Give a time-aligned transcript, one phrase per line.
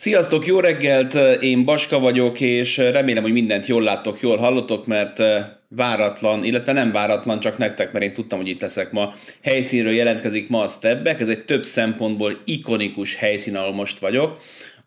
[0.00, 1.14] Sziasztok, jó reggelt!
[1.42, 5.22] Én Baska vagyok, és remélem, hogy mindent jól láttok, jól hallotok, mert
[5.68, 9.14] váratlan, illetve nem váratlan, csak nektek, mert én tudtam, hogy itt leszek ma.
[9.42, 14.40] Helyszínről jelentkezik ma a Stebbek, ez egy több szempontból ikonikus helyszín, ahol most vagyok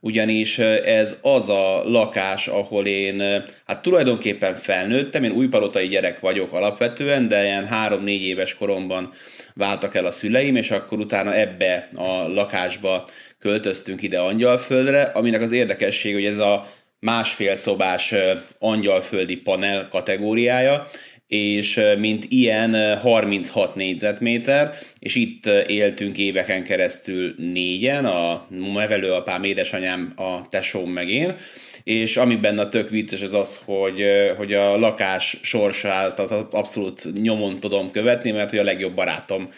[0.05, 7.27] ugyanis ez az a lakás, ahol én hát tulajdonképpen felnőttem, én újpalotai gyerek vagyok alapvetően,
[7.27, 9.11] de ilyen három-négy éves koromban
[9.55, 13.09] váltak el a szüleim, és akkor utána ebbe a lakásba
[13.43, 16.67] költöztünk ide Angyalföldre, aminek az érdekesség, hogy ez a
[16.99, 18.13] másfél szobás
[18.59, 20.89] angyalföldi panel kategóriája,
[21.27, 30.47] és mint ilyen 36 négyzetméter, és itt éltünk éveken keresztül négyen, a nevelőapám, édesanyám, a
[30.47, 31.35] tesóm meg én,
[31.83, 34.05] és ami benne a tök vicces az az, hogy,
[34.37, 36.19] hogy a lakás sorsát
[36.51, 39.49] abszolút nyomon tudom követni, mert hogy a legjobb barátom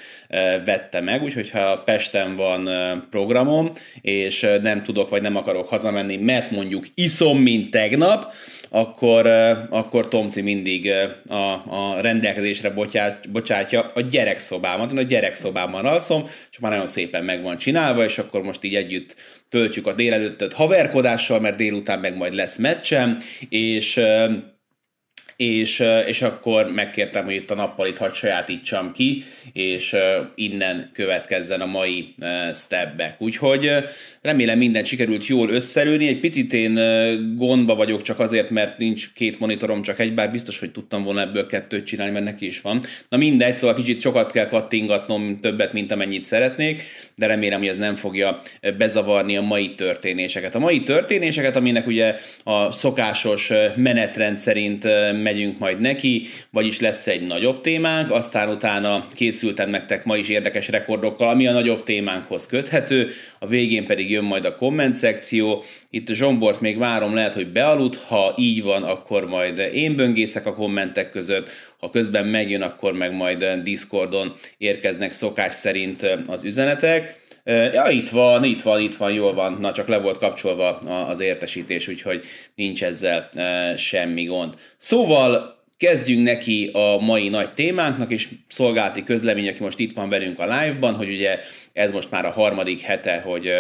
[0.66, 2.70] vette meg, úgyhogy ha Pesten van
[3.10, 8.34] programom, és nem tudok vagy nem akarok hazamenni, mert mondjuk iszom, mint tegnap,
[8.70, 9.28] akkor,
[9.70, 10.92] akkor Tomci mindig
[11.28, 14.92] a, a rendelkezésre bocsát, bocsátja a gyerekszobámat.
[14.92, 18.76] Én a gyerekszobában alszom, és már nagyon szépen meg van csinálva, és akkor most így
[18.76, 19.16] együtt
[19.50, 23.18] töltjük a délelőttöt haverkodással, mert délután meg majd lesz meccsem,
[23.50, 24.00] és
[25.36, 29.96] és, és akkor megkértem, hogy itt a nappalit hadd sajátítsam ki, és
[30.36, 32.16] innen következzen a mai
[32.54, 33.22] stepback.
[33.22, 33.72] Úgyhogy
[34.22, 36.08] remélem minden sikerült jól összerülni.
[36.08, 36.74] Egy picit én
[37.36, 41.22] gondba vagyok csak azért, mert nincs két monitorom, csak egy, bár biztos, hogy tudtam volna
[41.22, 42.82] ebből kettőt csinálni, mert neki is van.
[43.10, 46.82] Na mindegy, szóval kicsit sokat kell kattingatnom, többet, mint amennyit szeretnék,
[47.16, 48.42] de remélem, hogy ez nem fogja
[48.78, 50.56] bezavarni a mai történéseket.
[50.56, 54.88] A mai történéseket, aminek ugye a szokásos menetrend szerint
[55.26, 60.68] megyünk majd neki, vagyis lesz egy nagyobb témánk, aztán utána készültem nektek ma is érdekes
[60.68, 63.10] rekordokkal, ami a nagyobb témánkhoz köthető,
[63.40, 65.64] a végén pedig jön majd a komment szekció.
[65.90, 70.54] Itt Zsombort még várom, lehet, hogy bealudt, ha így van, akkor majd én böngészek a
[70.54, 77.24] kommentek között, ha közben megjön, akkor meg majd Discordon érkeznek szokás szerint az üzenetek.
[77.48, 79.58] Ja, itt van, itt van, itt van, jól van.
[79.60, 82.26] Na, csak le volt kapcsolva az értesítés, úgyhogy
[82.56, 83.30] nincs ezzel
[83.78, 84.54] semmi gond.
[84.78, 90.40] Szóval kezdjünk neki a mai nagy témánknak, és szolgálti közlemény, aki most itt van velünk
[90.40, 91.40] a live-ban, hogy ugye
[91.74, 93.52] ez most már a harmadik hete, hogy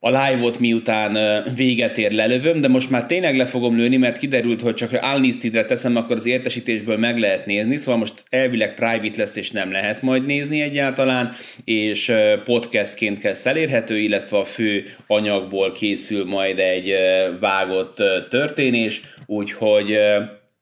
[0.00, 4.60] a live-ot miután véget ér lelövöm, de most már tényleg le fogom lőni, mert kiderült,
[4.60, 9.36] hogy csak unlisted-re teszem, akkor az értesítésből meg lehet nézni, szóval most elvileg private lesz,
[9.36, 11.32] és nem lehet majd nézni egyáltalán,
[11.64, 12.12] és
[12.44, 16.94] podcastként kell elérhető, illetve a fő anyagból készül majd egy
[17.40, 19.98] vágott történés, úgyhogy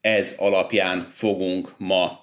[0.01, 2.21] ez alapján fogunk ma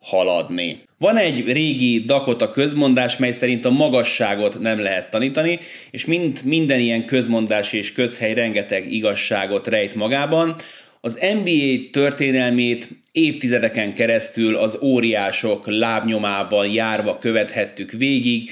[0.00, 0.82] haladni.
[0.98, 5.58] Van egy régi Dakota közmondás, mely szerint a magasságot nem lehet tanítani,
[5.90, 10.54] és mind, minden ilyen közmondás és közhely rengeteg igazságot rejt magában.
[11.00, 12.88] Az NBA történelmét
[13.24, 18.50] évtizedeken keresztül az óriások lábnyomában járva követhettük végig.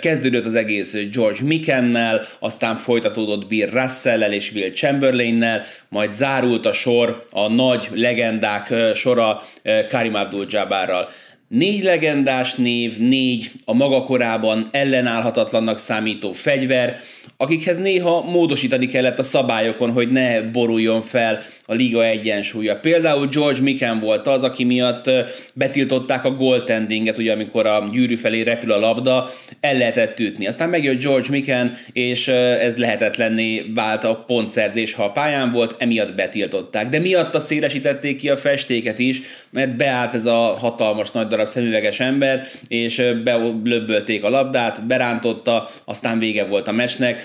[0.00, 6.72] Kezdődött az egész George Mickennel, aztán folytatódott Bill Russell-el és Will Chamberlain-nel, majd zárult a
[6.72, 9.42] sor, a nagy legendák sora
[9.88, 11.08] Karim Abdul-Jabbarral.
[11.48, 16.98] Négy legendás név, négy a maga korában ellenállhatatlannak számító fegyver,
[17.36, 22.76] akikhez néha módosítani kellett a szabályokon, hogy ne boruljon fel a liga egyensúlya.
[22.76, 25.10] Például George Mikan volt az, aki miatt
[25.52, 30.46] betiltották a goaltendinget, ugye amikor a gyűrű felé repül a labda, el lehetett ütni.
[30.46, 36.14] Aztán megjött George Mikan, és ez lehetetlenné vált a pontszerzés, ha a pályán volt, emiatt
[36.14, 36.88] betiltották.
[36.88, 39.20] De miatt szélesítették ki a festéket is,
[39.50, 46.18] mert beállt ez a hatalmas nagy darab szemüveges ember, és belöbbölték a labdát, berántotta, aztán
[46.18, 47.15] vége volt a mesnek,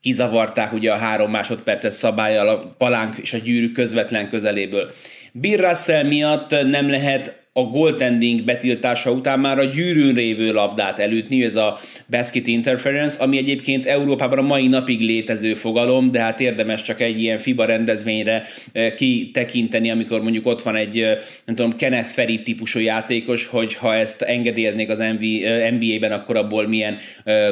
[0.00, 4.92] kizavarták ugye a három másodperces szabályal a palánk és a gyűrű közvetlen közeléből.
[5.32, 11.44] Bill Russell miatt nem lehet a goaltending betiltása után már a gyűrűn révő labdát elütni,
[11.44, 11.78] ez a
[12.10, 17.20] basket interference, ami egyébként Európában a mai napig létező fogalom, de hát érdemes csak egy
[17.20, 18.42] ilyen FIBA rendezvényre
[18.72, 23.74] eh, kitekinteni, amikor mondjuk ott van egy, eh, nem tudom, Kenneth Ferry típusú játékos, hogy
[23.74, 26.98] ha ezt engedélyeznék az NBA-ben, eh, akkor abból milyen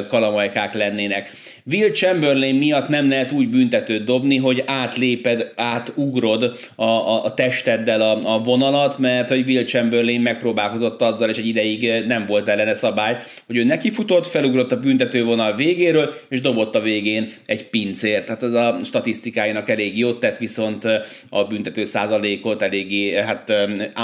[0.07, 1.31] kalamajkák lennének.
[1.71, 8.01] Will Chamberlain miatt nem lehet úgy büntetőt dobni, hogy átléped, átugrod a, a, a testeddel
[8.01, 12.47] a, a vonalat, mert hogy Will Chamberlain Chamberlain megpróbálkozott azzal, és egy ideig nem volt
[12.47, 13.17] ellene szabály,
[13.47, 18.25] hogy ő neki futott, felugrott a büntetővonal végéről, és dobott a végén egy pincért.
[18.25, 20.83] Tehát ez a statisztikájának elég jót tett, viszont
[21.29, 23.53] a büntető százalékot eléggé hát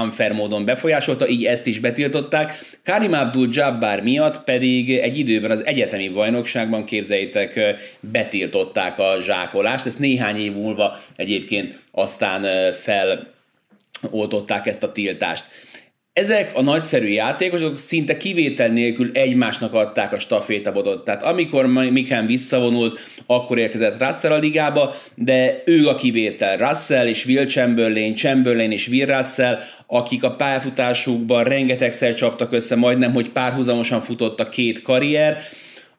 [0.02, 2.60] unfair módon befolyásolta, így ezt is betiltották.
[2.84, 7.60] Karim Abdul Jabbar miatt pedig egy időben az egyetemi bajnokságban képzeljétek
[8.00, 12.74] betiltották a zsákolást, ezt néhány év múlva egyébként aztán
[14.02, 15.46] feloltották ezt a tiltást.
[16.16, 21.06] Ezek a nagyszerű játékosok szinte kivétel nélkül egymásnak adták a stafétabodot.
[21.06, 26.58] Tehát amikor Mikán visszavonult, akkor érkezett Russell a ligába, de ő a kivétel.
[26.58, 33.14] Russell és Will Chamberlain, Chamberlain és Will Russell, akik a pályafutásukban rengetegszer csaptak össze, majdnem,
[33.14, 35.42] hogy párhuzamosan futott a két karrier,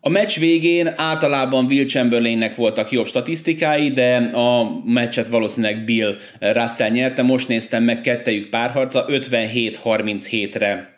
[0.07, 6.91] a meccs végén általában Will Chamberlainnek voltak jobb statisztikái, de a meccset valószínűleg Bill Russell
[6.91, 7.23] nyerte.
[7.23, 10.96] Most néztem meg kettejük párharca, 57-37-re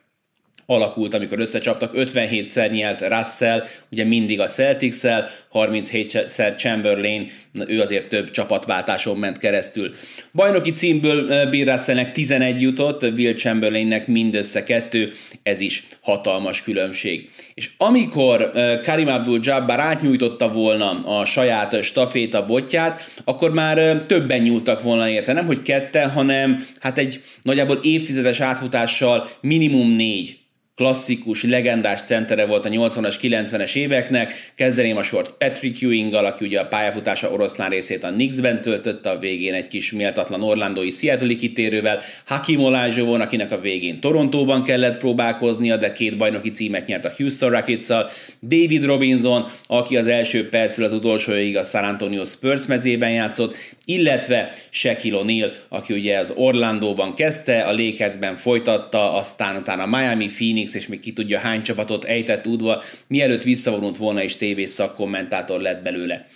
[0.71, 1.93] alakult, amikor összecsaptak.
[1.95, 7.31] 57-szer nyelt Russell, ugye mindig a Celtics-szel, 37-szer Chamberlain,
[7.67, 9.95] ő azért több csapatváltáson ment keresztül.
[10.35, 15.13] Bajnoki címből Bill Russellnek 11 jutott, Will Chamberlainnek mindössze kettő,
[15.43, 17.31] ez is hatalmas különbség.
[17.55, 18.51] És amikor
[18.83, 25.47] Karim Abdul-Jabbar átnyújtotta volna a saját staféta botját, akkor már többen nyúltak volna érte, nem
[25.47, 30.37] hogy ketten, hanem hát egy nagyjából évtizedes átfutással minimum négy
[30.79, 34.53] klasszikus, legendás centere volt a 80-as, 90-es éveknek.
[34.57, 39.19] Kezdeném a sort Patrick ewing aki ugye a pályafutása oroszlán részét a Knicksben töltötte, a
[39.19, 45.77] végén egy kis méltatlan orlandói Seattle kitérővel, Hakim Olajuwon, akinek a végén Torontóban kellett próbálkoznia,
[45.77, 47.87] de két bajnoki címet nyert a Houston rockets
[48.43, 54.51] David Robinson, aki az első percről az utolsóig a San Antonio Spurs mezében játszott, illetve
[54.71, 60.75] Shaquille O'Neal, aki ugye az Orlandóban kezdte, a Lakersben folytatta, aztán utána Miami, Phoenix, Phoenix,
[60.75, 65.83] és még ki tudja hány csapatot ejtett útva, mielőtt visszavonult volna és tévés szakkommentátor lett
[65.83, 66.27] belőle.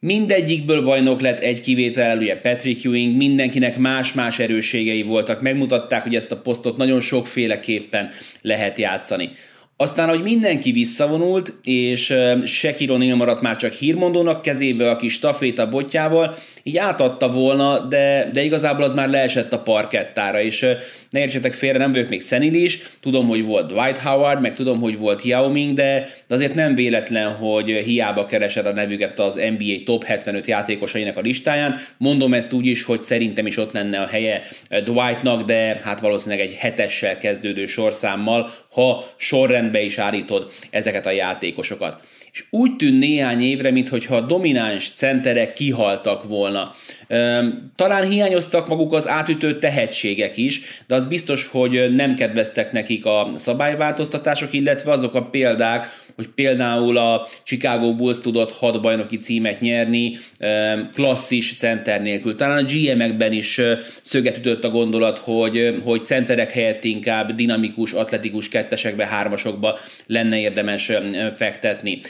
[0.00, 6.32] Mindegyikből bajnok lett egy kivétel, ugye Patrick Ewing, mindenkinek más-más erősségei voltak, megmutatták, hogy ezt
[6.32, 8.10] a posztot nagyon sokféleképpen
[8.42, 9.30] lehet játszani.
[9.76, 16.34] Aztán, hogy mindenki visszavonult, és Shaquille maradt már csak hírmondónak kezébe a kis staféta botjával,
[16.66, 20.66] így átadta volna, de, de igazából az már leesett a parkettára, és
[21.10, 24.98] ne értsetek félre, nem vagyok még szenilis, tudom, hogy volt Dwight Howard, meg tudom, hogy
[24.98, 30.04] volt Yao Ming, de, azért nem véletlen, hogy hiába keresed a nevüket az NBA top
[30.04, 31.78] 75 játékosainak a listáján.
[31.98, 34.40] Mondom ezt úgy is, hogy szerintem is ott lenne a helye
[34.84, 42.00] Dwightnak, de hát valószínűleg egy hetessel kezdődő sorszámmal, ha sorrendbe is állítod ezeket a játékosokat
[42.34, 46.74] és úgy tűn néhány évre, mintha a domináns centerek kihaltak volna.
[47.76, 53.30] Talán hiányoztak maguk az átütő tehetségek is, de az biztos, hogy nem kedveztek nekik a
[53.34, 60.16] szabályváltoztatások, illetve azok a példák, hogy például a Chicago Bulls tudott hat bajnoki címet nyerni
[60.94, 62.34] klasszis center nélkül.
[62.34, 63.60] Talán a GM-ekben is
[64.02, 70.90] szöget ütött a gondolat, hogy, hogy centerek helyett inkább dinamikus, atletikus kettesekbe, hármasokba lenne érdemes
[71.36, 72.00] fektetni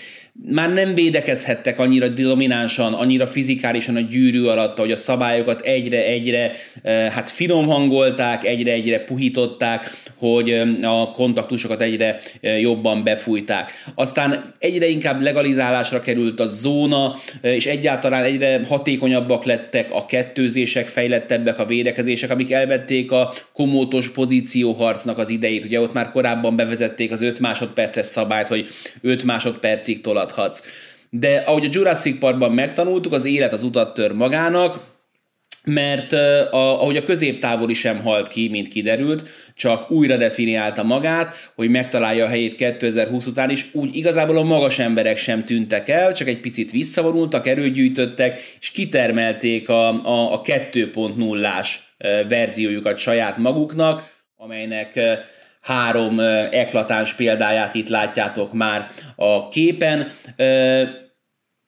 [0.43, 6.53] már nem védekezhettek annyira dominánsan, annyira fizikálisan a gyűrű alatt, hogy a szabályokat egyre-egyre
[6.85, 12.21] hát finom hangolták, egyre-egyre puhították, hogy a kontaktusokat egyre
[12.61, 13.73] jobban befújták.
[13.95, 21.59] Aztán egyre inkább legalizálásra került a zóna, és egyáltalán egyre hatékonyabbak lettek a kettőzések, fejlettebbek
[21.59, 25.65] a védekezések, amik elvették a komótos pozícióharcnak az idejét.
[25.65, 28.69] Ugye ott már korábban bevezették az 5 másodperces szabályt, hogy
[29.01, 30.63] 5 másodpercig tolathatsz.
[31.11, 34.93] De ahogy a Jurassic Parkban megtanultuk, az élet az utat tör magának,
[35.65, 41.69] mert a, ahogy a középtávoli sem halt ki, mint kiderült, csak újra definiálta magát, hogy
[41.69, 46.29] megtalálja a helyét 2020 után is, úgy igazából a magas emberek sem tűntek el, csak
[46.29, 51.97] egy picit visszavonultak, erőgyűjtöttek, és kitermelték a, a, a 2.0-ás
[52.29, 55.01] verziójukat saját maguknak, amelynek
[55.65, 60.11] három eklatáns példáját itt látjátok már a képen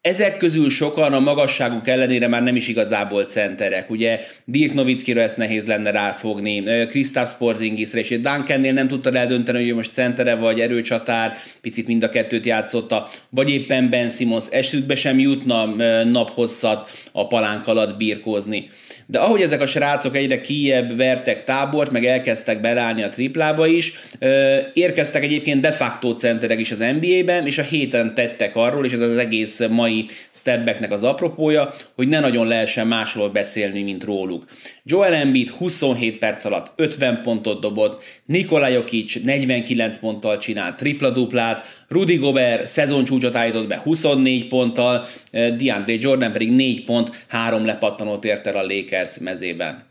[0.00, 3.90] ezek közül sokan a magasságuk ellenére már nem is igazából centerek.
[3.90, 9.74] Ugye Dirk Nowitzkira ezt nehéz lenne ráfogni, Kristaps Porzingisre, és Duncannél nem tudta eldönteni, hogy
[9.74, 15.18] most centere vagy erőcsatár, picit mind a kettőt játszotta, vagy éppen Ben Simmons esükbe sem
[15.18, 15.64] jutna
[16.04, 18.70] naphosszat a palánk alatt birkózni.
[19.06, 23.94] De ahogy ezek a srácok egyre kijebb vertek tábort, meg elkezdtek belállni a triplába is,
[24.72, 29.00] érkeztek egyébként de facto centerek is az NBA-ben, és a héten tettek arról, és ez
[29.00, 34.44] az egész mai stepbacknek az apropója, hogy ne nagyon lehessen másról beszélni, mint róluk.
[34.84, 42.16] Joel Embiid 27 perc alatt 50 pontot dobott, Nikola Jokic 49 ponttal csinált tripla-duplát, Rudy
[42.16, 48.56] Gobert szezoncsúcsot állított be 24 ponttal, DeAndre Jordan pedig 4 pont, 3 lepattanót ért el
[48.56, 49.84] a Lakers mezében.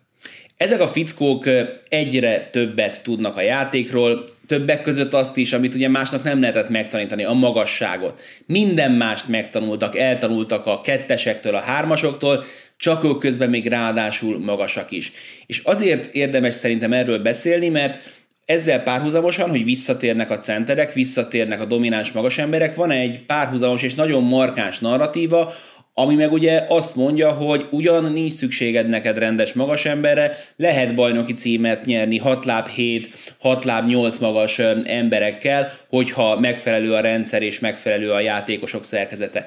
[0.58, 1.50] Ezek a fickók
[1.90, 7.24] egyre többet tudnak a játékról, többek között azt is, amit ugye másnak nem lehetett megtanítani,
[7.24, 8.20] a magasságot.
[8.46, 12.44] Minden mást megtanultak, eltanultak a kettesektől, a hármasoktól,
[12.78, 15.12] csak ők közben még ráadásul magasak is.
[15.46, 18.02] És azért érdemes szerintem erről beszélni, mert
[18.46, 23.96] ezzel párhuzamosan, hogy visszatérnek a centerek, visszatérnek a domináns magas emberek, van egy párhuzamos és
[23.96, 25.54] nagyon markáns narratíva,
[25.98, 31.34] ami meg ugye azt mondja, hogy ugyan nincs szükséged neked rendes magas emberre, lehet bajnoki
[31.34, 37.60] címet nyerni 6 láb 7, 6 láb 8 magas emberekkel, hogyha megfelelő a rendszer és
[37.60, 39.46] megfelelő a játékosok szerkezete.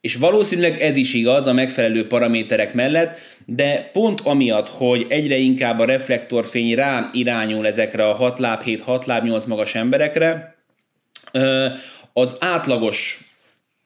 [0.00, 5.78] És valószínűleg ez is igaz a megfelelő paraméterek mellett, de pont amiatt, hogy egyre inkább
[5.78, 10.56] a reflektorfény rá irányul ezekre a 6 láb 7, 6 láb 8 magas emberekre,
[12.12, 13.31] az átlagos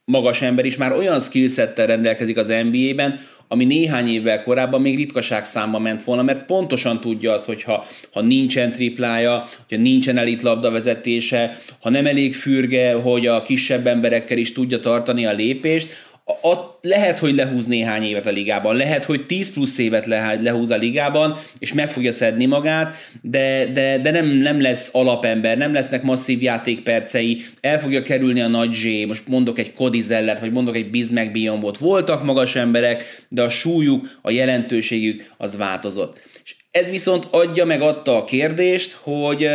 [0.06, 5.44] magas ember is már olyan skillsettel rendelkezik az NBA-ben, ami néhány évvel korábban még ritkaság
[5.44, 10.42] számba ment volna, mert pontosan tudja az, hogy ha, ha nincsen triplája, hogyha nincsen elit
[10.42, 16.78] vezetése, ha nem elég fürge, hogy a kisebb emberekkel is tudja tartani a lépést, a,
[16.80, 20.76] lehet, hogy lehúz néhány évet a ligában, lehet, hogy 10 plusz évet le, lehúz a
[20.76, 26.02] ligában, és meg fogja szedni magát, de, de, de nem, nem lesz alapember, nem lesznek
[26.02, 30.76] masszív játékpercei, el fogja kerülni a nagy zsé, most mondok egy Cody Zellert, vagy mondok
[30.76, 36.20] egy Bismack Biombot, voltak magas emberek, de a súlyuk, a jelentőségük az változott.
[36.44, 39.48] És ez viszont adja meg adta a kérdést, hogy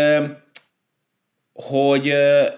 [1.62, 2.14] hogy,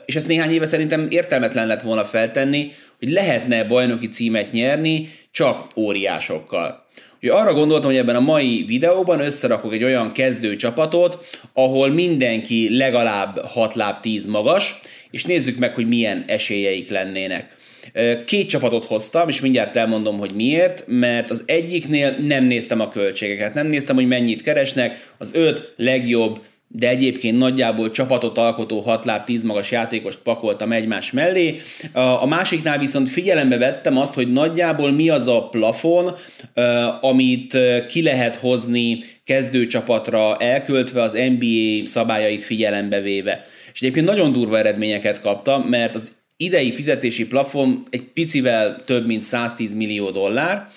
[0.05, 5.67] és ezt néhány éve szerintem értelmetlen lett volna feltenni, hogy lehetne bajnoki címet nyerni csak
[5.75, 6.83] óriásokkal.
[7.21, 12.77] Ugye arra gondoltam, hogy ebben a mai videóban összerakok egy olyan kezdő csapatot, ahol mindenki
[12.77, 14.79] legalább 6 láb 10 magas,
[15.11, 17.55] és nézzük meg, hogy milyen esélyeik lennének.
[18.25, 23.53] Két csapatot hoztam, és mindjárt elmondom, hogy miért, mert az egyiknél nem néztem a költségeket,
[23.53, 26.41] nem néztem, hogy mennyit keresnek, az öt legjobb
[26.75, 31.59] de egyébként nagyjából csapatot alkotó 6 láb 10 magas játékost pakoltam egymás mellé.
[31.93, 36.15] A másiknál viszont figyelembe vettem azt, hogy nagyjából mi az a plafon,
[37.01, 43.45] amit ki lehet hozni kezdőcsapatra elköltve az NBA szabályait figyelembe véve.
[43.73, 49.23] És egyébként nagyon durva eredményeket kaptam, mert az idei fizetési plafon egy picivel több mint
[49.23, 50.67] 110 millió dollár,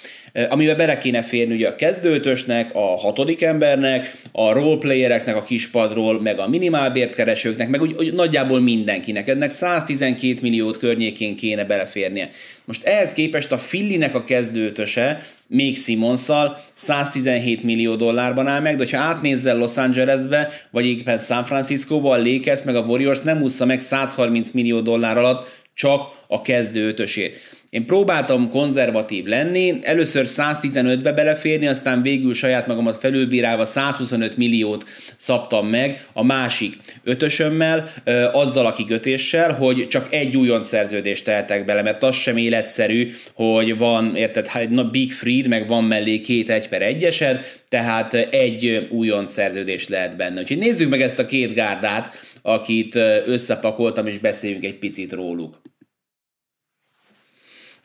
[0.49, 6.39] amiben bele kéne férni ugye a kezdőtösnek, a hatodik embernek, a roleplayereknek a kispadról, meg
[6.39, 9.29] a minimálbértkeresőknek, meg úgy, úgy nagyjából mindenkinek.
[9.29, 12.29] Ennek 112 milliót környékén kéne beleférnie.
[12.65, 18.87] Most ehhez képest a Fillinek a kezdőtöse, még Simonszal 117 millió dollárban áll meg, de
[18.91, 23.65] ha átnézzel Los Angelesbe, vagy éppen San Franciscoba, a Lakers meg a Warriors nem ússza
[23.65, 27.56] meg 130 millió dollár alatt csak a kezdő ötösét.
[27.71, 34.85] Én próbáltam konzervatív lenni, először 115-be beleférni, aztán végül saját magamat felülbírálva 125 milliót
[35.17, 37.93] szabtam meg a másik ötösömmel,
[38.33, 43.79] azzal a kikötéssel, hogy csak egy újon szerződést tehetek bele, mert az sem életszerű, hogy
[43.79, 49.27] van, érted, hát Big Freed, meg van mellé két egy per egyesed, tehát egy újon
[49.27, 50.41] szerződés lehet benne.
[50.41, 52.95] Úgyhogy nézzük meg ezt a két gárdát, akit
[53.27, 55.61] összepakoltam, és beszéljünk egy picit róluk.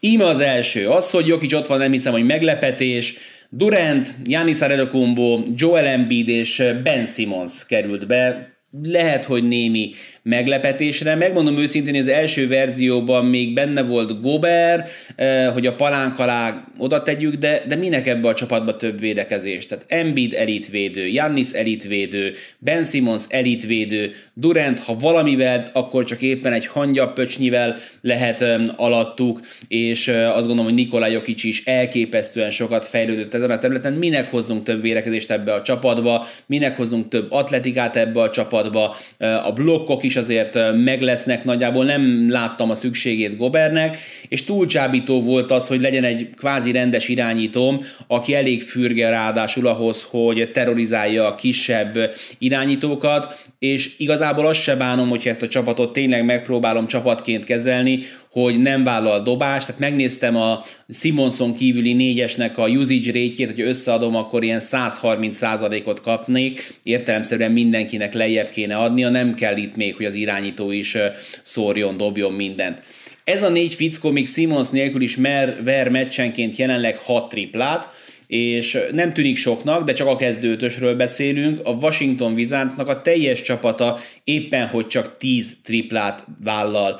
[0.03, 3.15] Íme az első, az, hogy Jokic ott van, nem hiszem, hogy meglepetés.
[3.50, 8.50] Durant, Giannis Antetokounmpo, Joel Embiid és Ben Simmons került be.
[8.84, 9.91] Lehet, hogy némi
[10.23, 11.15] meglepetésre.
[11.15, 16.67] Megmondom őszintén, hogy az első verzióban még benne volt Gober, eh, hogy a palánk alá
[16.77, 19.65] oda tegyük, de, de minek ebbe a csapatba több védekezés?
[19.65, 26.65] Tehát Embiid elitvédő, Jannis elitvédő, Ben Simmons elitvédő, Durant, ha valamivel, akkor csak éppen egy
[26.65, 33.51] hangyapöcsnyivel lehet alattuk, és eh, azt gondolom, hogy Nikola Jokic is elképesztően sokat fejlődött ezen
[33.51, 33.93] a területen.
[33.93, 39.47] Minek hozzunk több védekezést ebbe a csapatba, minek hozzunk több atletikát ebbe a csapatba, eh,
[39.47, 45.22] a blokkok is is azért meg lesznek, nagyjából nem láttam a szükségét Gobernek, és túlcsábító
[45.22, 51.27] volt az, hogy legyen egy kvázi rendes irányítóm, aki elég fürge ráadásul ahhoz, hogy terrorizálja
[51.27, 57.44] a kisebb irányítókat, és igazából azt se bánom, hogyha ezt a csapatot tényleg megpróbálom csapatként
[57.44, 58.00] kezelni,
[58.31, 64.15] hogy nem vállal dobást, tehát megnéztem a Simonson kívüli négyesnek a usage rate hogy összeadom,
[64.15, 70.13] akkor ilyen 130%-ot kapnék, értelemszerűen mindenkinek lejjebb kéne adnia, nem kell itt még, hogy az
[70.13, 70.97] irányító is
[71.41, 72.79] szórjon, dobjon mindent.
[73.23, 77.89] Ez a négy fickó még Simons nélkül is mer, ver meccsenként jelenleg hat triplát,
[78.31, 81.59] és nem tűnik soknak, de csak a kezdőtösről beszélünk.
[81.63, 87.00] A Washington Wizardsnak a teljes csapata éppen, hogy csak 10 triplát vállal,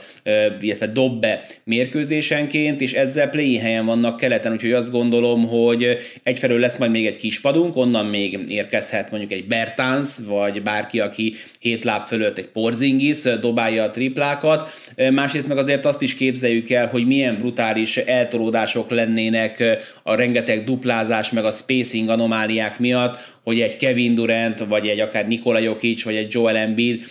[0.62, 6.60] illetve dob be mérkőzésenként, és ezzel play helyen vannak keleten, úgyhogy azt gondolom, hogy egyfelől
[6.60, 11.84] lesz majd még egy kispadunk, onnan még érkezhet mondjuk egy Bertans, vagy bárki, aki hét
[11.84, 14.70] láb fölött egy Porzingis dobálja a triplákat.
[15.12, 19.64] Másrészt meg azért azt is képzeljük el, hogy milyen brutális eltolódások lennének
[20.04, 25.00] a rengeteg duplázás hibázás, meg a spacing anomáliák miatt, hogy egy Kevin Durant, vagy egy
[25.00, 27.04] akár Nikola Jokic, vagy egy Joel Embiid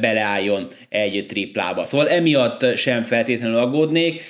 [0.00, 1.84] beleálljon egy triplába.
[1.84, 4.22] Szóval emiatt sem feltétlenül aggódnék.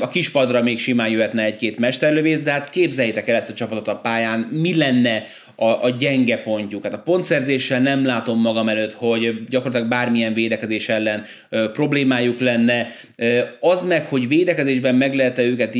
[0.00, 3.96] A kispadra még simán jöhetne egy-két mesterlövész, de hát képzeljétek el ezt a csapatot a
[3.96, 5.24] pályán, mi lenne
[5.56, 6.84] a, a gyenge pontjuk.
[6.84, 12.86] Hát a pontszerzéssel nem látom magam előtt, hogy gyakorlatilag bármilyen védekezés ellen ö, problémájuk lenne.
[13.16, 15.74] Ö, az meg, hogy védekezésben meg lehet-e őket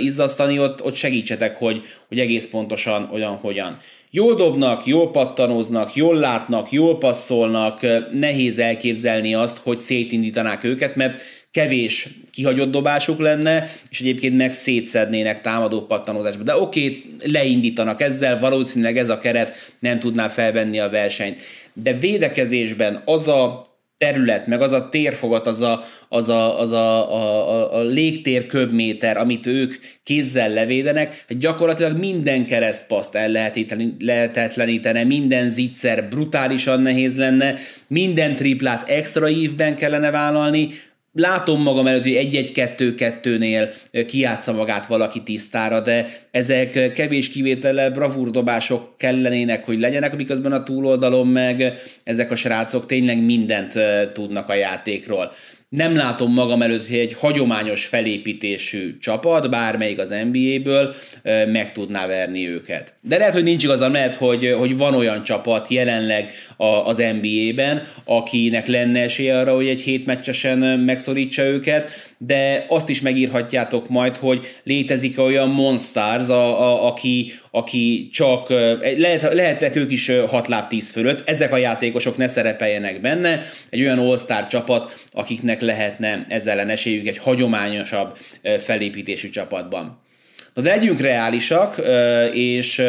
[0.00, 3.78] izzasztani, ott, ott segítsetek, hogy, hogy egész pontosan olyan, hogyan.
[4.14, 7.80] Jól dobnak, jól pattanóznak, jól látnak, jól passzolnak,
[8.14, 15.40] nehéz elképzelni azt, hogy szétindítanák őket, mert kevés kihagyott dobásuk lenne, és egyébként meg szétszednének
[15.40, 16.42] támadó pattanózásba.
[16.42, 21.40] De oké, okay, leindítanak ezzel, valószínűleg ez a keret nem tudná felvenni a versenyt.
[21.72, 23.62] De védekezésben az a
[24.02, 28.46] terület, meg az a térfogat, az a, az a, az a, a, a, a légtér
[28.46, 33.56] köbméter, amit ők kézzel levédenek, hát gyakorlatilag minden keresztpaszt el
[33.98, 37.54] lehetetlenítene, minden zicser brutálisan nehéz lenne,
[37.86, 40.68] minden triplát extra ívben kellene vállalni,
[41.12, 43.72] látom magam előtt, hogy egy-egy-kettő-kettőnél
[44.06, 51.26] kiátsza magát valaki tisztára, de ezek kevés kivétellel bravúrdobások kellenének, hogy legyenek, miközben a túloldalon
[51.26, 51.72] meg
[52.04, 53.72] ezek a srácok tényleg mindent
[54.12, 55.32] tudnak a játékról
[55.72, 60.94] nem látom magam előtt, hogy egy hagyományos felépítésű csapat, bármelyik az NBA-ből
[61.52, 62.94] meg tudná verni őket.
[63.00, 66.30] De lehet, hogy nincs igazam, lehet, hogy, hogy van olyan csapat jelenleg
[66.84, 73.88] az NBA-ben, akinek lenne esélye arra, hogy egy hétmeccsesen megszorítsa őket, de azt is megírhatjátok
[73.88, 78.48] majd, hogy létezik olyan Monstars, a, a, aki, aki csak,
[78.96, 83.80] lehet, lehetnek ők is 6 láb 10 fölött, ezek a játékosok ne szerepeljenek benne, egy
[83.80, 88.16] olyan all csapat, akiknek lehetne ezzel ellen esélyük egy hagyományosabb
[88.58, 90.00] felépítésű csapatban.
[90.54, 91.82] Na de legyünk reálisak,
[92.32, 92.82] és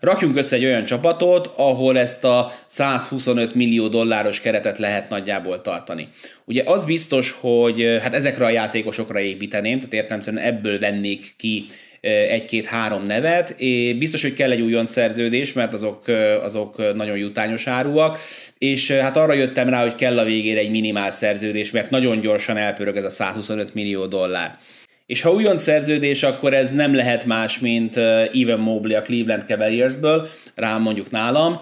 [0.00, 6.08] rakjunk össze egy olyan csapatot, ahol ezt a 125 millió dolláros keretet lehet nagyjából tartani.
[6.44, 11.66] Ugye az biztos, hogy hát ezekre a játékosokra építeném, tehát értelemszerűen ebből vennék ki
[12.00, 16.08] egy-két-három nevet, és biztos, hogy kell egy újon szerződés, mert azok,
[16.42, 18.18] azok nagyon jutányos áruak,
[18.58, 22.56] és hát arra jöttem rá, hogy kell a végére egy minimál szerződés, mert nagyon gyorsan
[22.56, 24.58] elpörög ez a 125 millió dollár.
[25.06, 30.28] És ha újon szerződés, akkor ez nem lehet más, mint Evan Mobley a Cleveland Cavaliersből,
[30.54, 31.60] rám mondjuk nálam.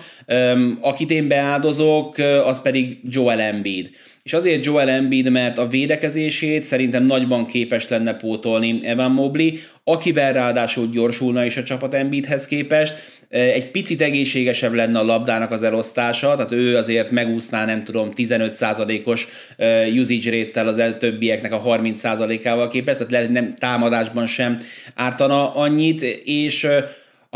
[0.80, 3.90] Akit én beáldozok, az pedig Joel Embiid.
[4.26, 9.50] És azért Joel Embiid, mert a védekezését szerintem nagyban képes lenne pótolni Evan Mobley,
[9.84, 12.94] akivel ráadásul gyorsulna is a csapat Embiidhez képest,
[13.28, 19.26] egy picit egészségesebb lenne a labdának az elosztása, tehát ő azért megúszná, nem tudom, 15%-os
[19.98, 24.58] usage rate-tel az többieknek a 30%-ával képest, tehát lehet, nem támadásban sem
[24.94, 26.66] ártana annyit, és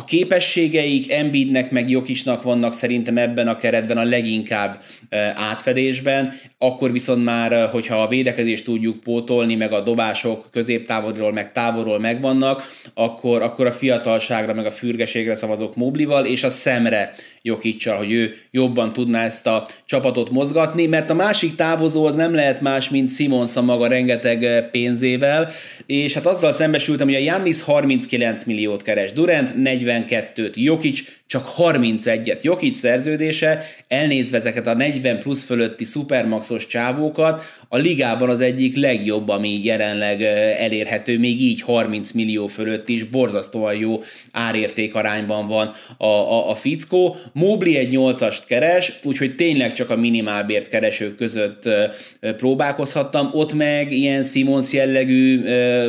[0.00, 4.80] a képességeik Embiidnek meg Jokisnak vannak szerintem ebben a keretben a leginkább
[5.34, 11.98] átfedésben, akkor viszont már, hogyha a védekezést tudjuk pótolni, meg a dobások középtávolról, meg távolról
[11.98, 12.62] megvannak,
[12.94, 18.34] akkor, akkor a fiatalságra, meg a fürgeségre szavazok Moblival, és a szemre Jokicsal, hogy ő
[18.50, 23.14] jobban tudná ezt a csapatot mozgatni, mert a másik távozó az nem lehet más, mint
[23.14, 25.50] Simons a maga rengeteg pénzével,
[25.86, 29.54] és hát azzal szembesültem, hogy a Jannis 39 milliót keres, Durant
[29.90, 32.40] 42-t, Jokic csak 31-et.
[32.42, 39.29] Jokic szerződése, elnézve ezeket a 40 plusz fölötti szupermaxos csávókat, a ligában az egyik legjobb,
[39.29, 40.22] ami jelenleg
[40.59, 44.00] elérhető, még így 30 millió fölött is, borzasztóan jó
[44.33, 47.16] árérték arányban van a, a, a fickó.
[47.33, 51.68] Mobley egy 8-ast keres, úgyhogy tényleg csak a minimálbért keresők között
[52.37, 55.42] próbálkozhattam, ott meg ilyen Simons jellegű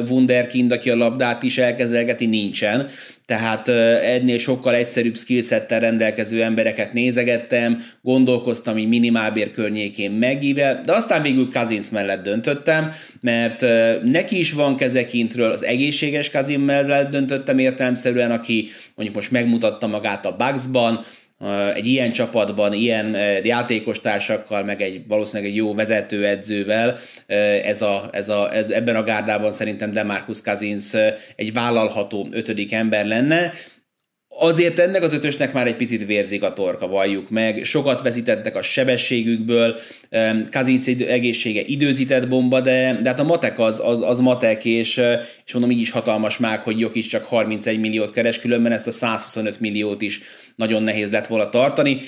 [0.09, 2.89] wunderkind, aki a labdát is elkezelgeti, nincsen.
[3.31, 3.67] Tehát
[4.03, 11.49] ennél sokkal egyszerűbb skillsettel rendelkező embereket nézegettem, gondolkoztam így minimálbér környékén megível, de aztán végül
[11.51, 12.91] Kazins mellett döntöttem,
[13.21, 13.65] mert
[14.03, 20.25] neki is van kezekintről, az egészséges Kazin mellett döntöttem értelemszerűen, aki mondjuk most megmutatta magát
[20.25, 21.03] a Bugsban,
[21.73, 26.97] egy ilyen csapatban, ilyen játékos társakkal, meg egy valószínűleg egy jó vezetőedzővel,
[27.63, 30.93] ez a, ez a, ez ebben a gárdában szerintem Demarcus Cousins
[31.35, 33.51] egy vállalható ötödik ember lenne,
[34.39, 37.63] Azért ennek az ötösnek már egy picit vérzik a torka, valljuk meg.
[37.63, 39.79] Sokat veszítettek a sebességükből,
[40.51, 45.01] Kazinc egészsége időzített bomba, de, de hát a matek az, az, az matek, és,
[45.45, 48.91] és mondom így is hatalmas mág, hogy is csak 31 milliót keres, különben ezt a
[48.91, 50.21] 125 milliót is
[50.55, 51.99] nagyon nehéz lett volna tartani.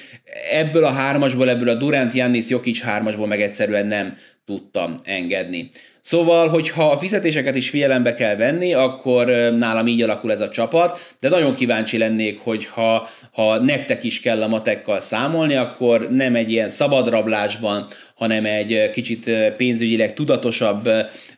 [0.51, 5.69] Ebből a hármasból, ebből a Durant, Jannis, Jokic hármasból meg egyszerűen nem tudtam engedni.
[6.03, 9.25] Szóval, hogyha a fizetéseket is figyelembe kell venni, akkor
[9.57, 14.19] nálam így alakul ez a csapat, de nagyon kíváncsi lennék, hogy ha, ha nektek is
[14.19, 20.89] kell a matekkal számolni, akkor nem egy ilyen szabadrablásban, hanem egy kicsit pénzügyileg tudatosabb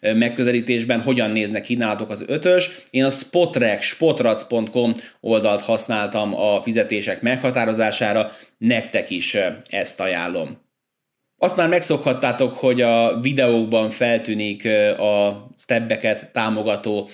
[0.01, 2.69] megközelítésben hogyan néznek ki nálatok az ötös.
[2.89, 9.37] Én a Spotrec, spotrac.com oldalt használtam a fizetések meghatározására, nektek is
[9.69, 10.64] ezt ajánlom.
[11.37, 14.67] Azt már megszokhattátok, hogy a videókban feltűnik
[14.99, 17.09] a stebbeket támogató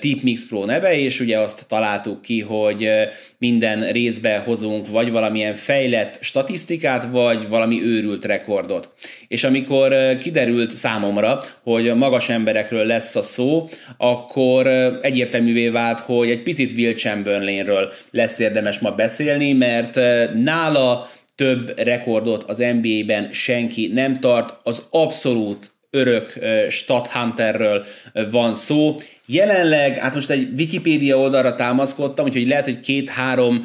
[0.00, 2.90] Tipmix Pro neve, és ugye azt találtuk ki, hogy
[3.38, 8.92] minden részbe hozunk vagy valamilyen fejlett statisztikát, vagy valami őrült rekordot.
[9.28, 14.66] És amikor kiderült számomra, hogy magas emberekről lesz a szó, akkor
[15.02, 20.00] egyértelművé vált, hogy egy picit Will Chamberlainről lesz érdemes ma beszélni, mert
[20.36, 21.08] nála
[21.40, 26.32] több rekordot az NBA-ben senki nem tart, az abszolút örök
[26.68, 27.84] Stadhunterről
[28.30, 28.94] van szó.
[29.26, 33.64] Jelenleg, hát most egy Wikipédia oldalra támaszkodtam, úgyhogy lehet, hogy két-három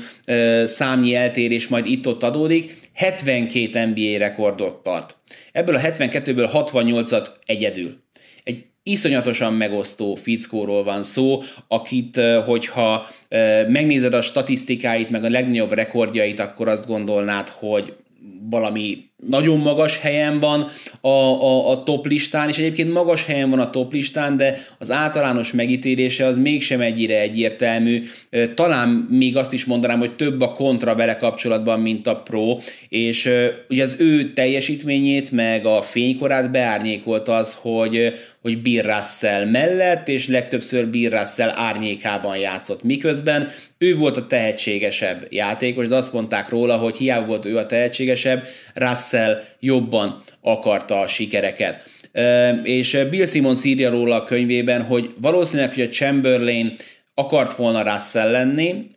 [0.65, 5.17] számnyi eltérés majd itt-ott adódik, 72 NBA rekordot tart.
[5.51, 8.03] Ebből a 72-ből 68-at egyedül
[8.87, 13.07] iszonyatosan megosztó fickóról van szó, akit, hogyha
[13.67, 17.93] megnézed a statisztikáit, meg a legnagyobb rekordjait, akkor azt gondolnád, hogy
[18.49, 20.67] valami nagyon magas helyen van
[21.01, 24.91] a, a, a top listán, és egyébként magas helyen van a top listán, de az
[24.91, 28.03] általános megítélése az mégsem egyire egyértelmű.
[28.55, 32.57] Talán még azt is mondanám, hogy több a kontra vele kapcsolatban, mint a pro,
[32.89, 33.29] és
[33.69, 40.27] ugye az ő teljesítményét, meg a fénykorát beárnyékolt az, hogy, hogy Bill Russell mellett, és
[40.27, 42.83] legtöbbször Bill Russell árnyékában játszott.
[42.83, 47.65] Miközben ő volt a tehetségesebb játékos, de azt mondták róla, hogy hiába volt ő a
[47.65, 48.34] tehetségesebb,
[48.73, 51.89] Russell Russell jobban akarta a sikereket.
[52.63, 56.75] És Bill Simmons írja róla a könyvében, hogy valószínűleg, hogy a Chamberlain
[57.17, 58.89] akart volna Russell lenni,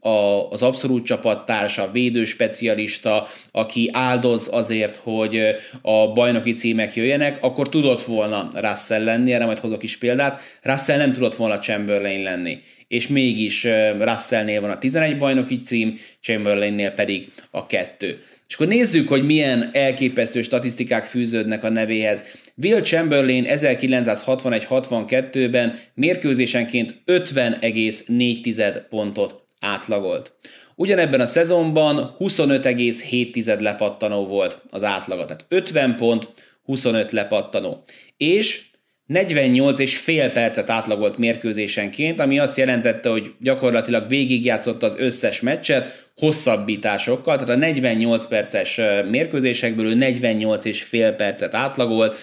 [0.51, 8.51] az abszolút csapattársa, védőspecialista, aki áldoz azért, hogy a bajnoki címek jöjjenek, akkor tudott volna
[8.55, 10.40] Russell lenni, erre majd hozok is példát.
[10.62, 13.66] Russell nem tudott volna Chamberlain lenni, és mégis
[13.98, 18.18] Russellnél van a 11 bajnoki cím, Chamberlainnél pedig a kettő.
[18.49, 22.25] És akkor nézzük, hogy milyen elképesztő statisztikák fűződnek a nevéhez.
[22.63, 30.33] Will Chamberlain 1961-62-ben mérkőzésenként 50,4 pontot átlagolt.
[30.75, 36.29] Ugyanebben a szezonban 25,7 lepattanó volt az átlaga, tehát 50 pont,
[36.65, 37.85] 25 lepattanó.
[38.17, 38.68] És
[39.09, 46.09] 48 és fél percet átlagolt mérkőzésenként, ami azt jelentette, hogy gyakorlatilag végigjátszotta az összes meccset
[46.16, 52.16] hosszabbításokkal, tehát a 48 perces mérkőzésekből ő 48 és fél percet átlagolt,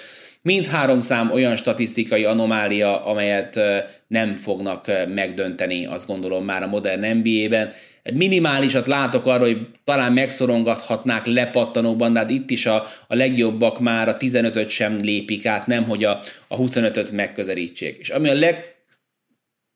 [0.45, 3.59] Mindhárom szám olyan statisztikai anomália, amelyet
[4.07, 7.71] nem fognak megdönteni, azt gondolom már a modern NBA-ben.
[8.13, 14.07] Minimálisat látok arra, hogy talán megszorongathatnák lepattanóban, de hát itt is a, a legjobbak már
[14.07, 17.97] a 15-öt sem lépik át, nem hogy a, a 25-öt megközelítsék.
[17.99, 18.75] És ami a leg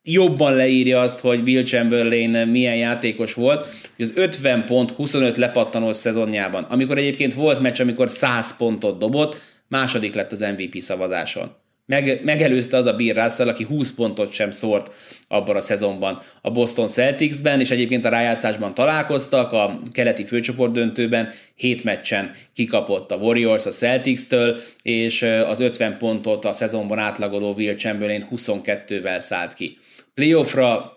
[0.04, 5.94] jobban leírja azt, hogy Will Chamberlain milyen játékos volt, hogy az 50 pont 25 lepattanó
[5.94, 11.56] szezonjában, amikor egyébként volt meccs, amikor 100 pontot dobott, második lett az MVP szavazáson.
[11.86, 14.92] Meg, megelőzte az a Bill Russell, aki 20 pontot sem szórt
[15.28, 21.30] abban a szezonban a Boston Celticsben, és egyébként a rájátszásban találkoztak, a keleti főcsoport döntőben
[21.56, 27.76] hét meccsen kikapott a Warriors a Celtics-től, és az 50 pontot a szezonban átlagoló Will
[27.76, 29.78] Chamberlain 22-vel szállt ki.
[30.14, 30.96] Playoffra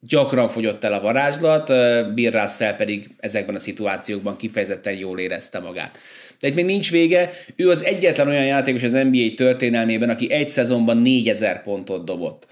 [0.00, 1.66] gyakran fogyott el a varázslat,
[2.14, 5.98] Bill Russell pedig ezekben a szituációkban kifejezetten jól érezte magát.
[6.40, 10.48] De itt még nincs vége, ő az egyetlen olyan játékos az NBA történelmében, aki egy
[10.48, 12.46] szezonban 4000 pontot dobott.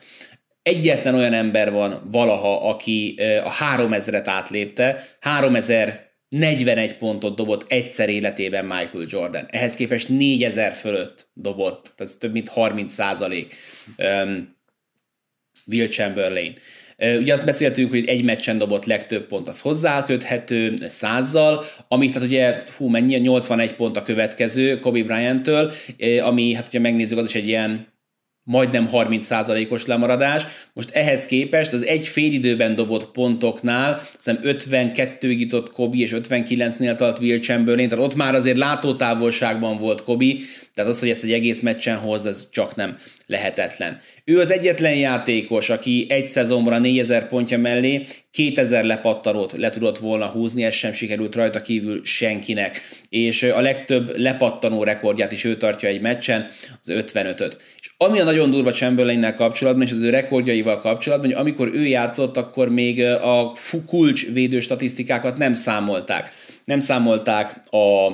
[0.63, 8.65] Egyetlen olyan ember van valaha, aki a 3000-et átlépte, 3000 41 pontot dobott egyszer életében
[8.65, 9.47] Michael Jordan.
[9.51, 13.55] Ehhez képest 4000 fölött dobott, tehát több mint 30 százalék.
[13.97, 14.57] Um,
[15.67, 16.59] Will Chamberlain.
[17.19, 22.63] Ugye azt beszéltünk, hogy egy meccsen dobott legtöbb pont az hozzáköthető százzal, amit tehát ugye,
[22.77, 25.73] hú, mennyi, 81 pont a következő Kobe Bryant-től,
[26.23, 27.87] ami, hát hogyha megnézzük, az is egy ilyen
[28.49, 30.47] majdnem 30%-os lemaradás.
[30.73, 36.95] Most ehhez képest az egy fél időben dobott pontoknál, hiszem 52 jutott Kobi, és 59-nél
[36.95, 40.41] tart Will Chamberlain, tehát ott már azért látótávolságban volt Kobi,
[40.79, 44.01] tehát az, hogy ezt egy egész meccsen hoz, ez csak nem lehetetlen.
[44.25, 50.27] Ő az egyetlen játékos, aki egy szezonra 4000 pontja mellé 2000 lepattanót le tudott volna
[50.27, 52.81] húzni, ez sem sikerült rajta kívül senkinek.
[53.09, 56.51] És a legtöbb lepattanó rekordját is ő tartja egy meccsen,
[56.83, 57.57] az 55-öt.
[57.81, 61.87] És ami a nagyon durva chamberlain kapcsolatban, és az ő rekordjaival kapcsolatban, hogy amikor ő
[61.87, 63.53] játszott, akkor még a
[63.87, 66.31] kulcs védő statisztikákat nem számolták.
[66.65, 68.09] Nem számolták a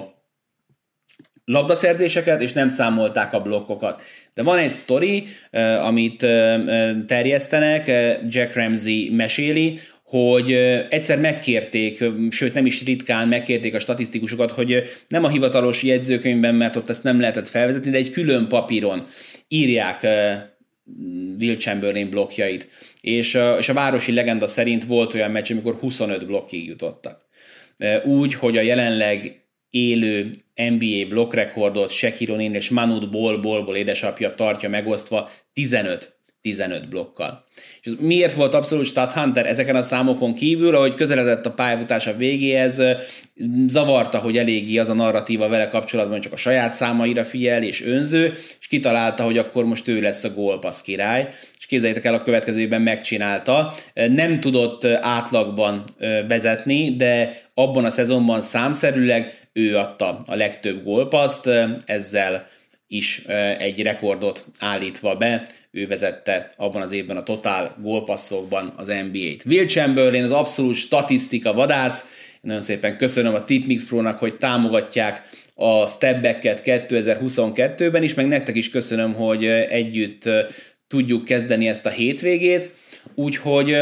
[1.45, 4.03] labdaszerzéseket, és nem számolták a blokkokat.
[4.35, 5.27] De van egy sztori,
[5.83, 6.27] amit
[7.07, 7.87] terjesztenek,
[8.29, 10.53] Jack Ramsey meséli, hogy
[10.89, 16.77] egyszer megkérték, sőt nem is ritkán megkérték a statisztikusokat, hogy nem a hivatalos jegyzőkönyvben, mert
[16.77, 19.07] ott ezt nem lehetett felvezetni, de egy külön papíron
[19.49, 20.07] írják
[21.39, 22.69] Will Chamberlain blokkjait.
[23.01, 27.21] És, és a városi legenda szerint volt olyan meccs, amikor 25 blokkig jutottak.
[28.05, 29.44] Úgy, hogy a jelenleg
[29.75, 37.45] élő NBA blokkrekordot O'Neal és Manud Bol Bolból édesapja tartja megosztva 15 15 blokkal.
[37.83, 42.83] És miért volt abszolút stat hunter ezeken a számokon kívül, ahogy közeledett a pályafutása végéhez,
[43.67, 48.33] zavarta, hogy eléggé az a narratíva vele kapcsolatban, csak a saját számaira figyel és önző,
[48.61, 52.59] és kitalálta, hogy akkor most ő lesz a gólpassz király, és képzeljétek el, a következő
[52.59, 53.75] évben megcsinálta.
[53.95, 55.85] Nem tudott átlagban
[56.29, 61.51] vezetni, de abban a szezonban számszerűleg ő adta a legtöbb gólpaszt,
[61.85, 62.47] ezzel
[62.87, 63.25] is
[63.59, 69.45] egy rekordot állítva be, ő vezette abban az évben a totál gólpasszokban az NBA-t.
[69.45, 72.05] Will Chamberlain az abszolút statisztika vadász,
[72.41, 78.71] nagyon szépen köszönöm a Tipmix Pro-nak, hogy támogatják a stepbacket 2022-ben is, meg nektek is
[78.71, 80.29] köszönöm, hogy együtt
[80.89, 82.71] tudjuk kezdeni ezt a hétvégét,
[83.15, 83.77] úgyhogy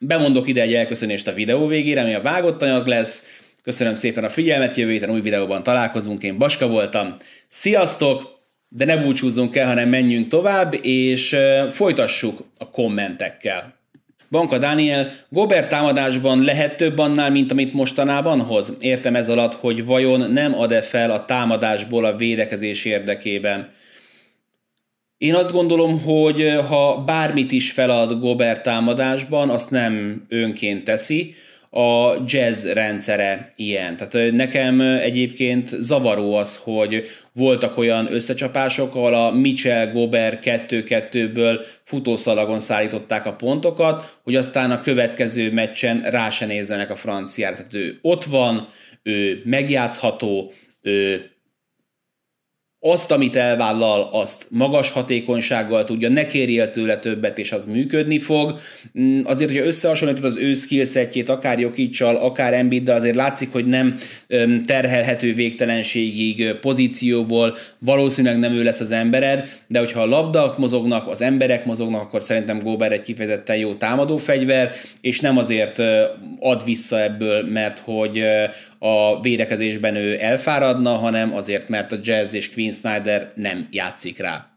[0.00, 3.24] bemondok ide egy elköszönést a videó végére, ami a vágott anyag lesz,
[3.64, 7.14] Köszönöm szépen a figyelmet, jövő héten új videóban találkozunk, én Baska voltam.
[7.48, 8.42] Sziasztok!
[8.68, 11.36] De ne búcsúzzunk el, hanem menjünk tovább, és
[11.70, 13.74] folytassuk a kommentekkel.
[14.30, 18.72] Banka Daniel, Gobert támadásban lehet több annál, mint amit mostanában hoz?
[18.80, 23.70] Értem ez alatt, hogy vajon nem ad-e fel a támadásból a védekezés érdekében.
[25.18, 31.34] Én azt gondolom, hogy ha bármit is felad Gobert támadásban, azt nem önként teszi,
[31.76, 33.96] a jazz rendszere ilyen.
[33.96, 42.60] Tehát nekem egyébként zavaró az, hogy voltak olyan összecsapások, ahol a Mitchell Gober 2-2-ből futószalagon
[42.60, 47.56] szállították a pontokat, hogy aztán a következő meccsen rá se nézzenek a franciára.
[47.56, 48.68] Tehát ő ott van,
[49.02, 51.30] ő megjátszható, ő
[52.86, 58.58] azt, amit elvállal, azt magas hatékonysággal tudja, ne kérjél tőle többet, és az működni fog.
[59.00, 63.94] Mm, azért, hogyha összehasonlítod az ő skillsetjét, akár Jokicsal, akár Embiiddel, azért látszik, hogy nem
[64.64, 71.20] terhelhető végtelenségig pozícióból, valószínűleg nem ő lesz az embered, de hogyha a labdak mozognak, az
[71.20, 75.78] emberek mozognak, akkor szerintem Góber egy kifejezetten jó támadó fegyver, és nem azért
[76.40, 78.24] ad vissza ebből, mert hogy
[78.78, 84.48] a védekezésben ő elfáradna, hanem azért, mert a Jazz és Queen Snyder nem játszik rá.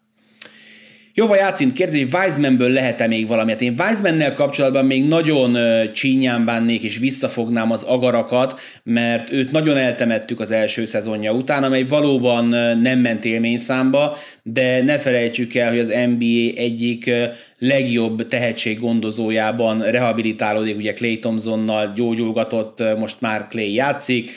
[1.19, 3.51] Jóva Játszint kérdezi, hogy Wisemanből lehet-e még valami?
[3.51, 5.57] Hát én Wisemannel kapcsolatban még nagyon
[5.93, 11.83] csínyán bánnék, és visszafognám az agarakat, mert őt nagyon eltemettük az első szezonja után, amely
[11.83, 12.45] valóban
[12.81, 17.11] nem ment élményszámba, de ne felejtsük el, hogy az NBA egyik
[17.59, 24.31] legjobb tehetséggondozójában rehabilitálódik, ugye Clay Thompsonnal gyógyulgatott, most már Clay játszik,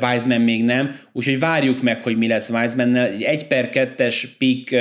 [0.00, 3.06] Wiseman még nem, úgyhogy várjuk meg, hogy mi lesz Wisemannel.
[3.06, 4.76] Egy 1 per 2-es pick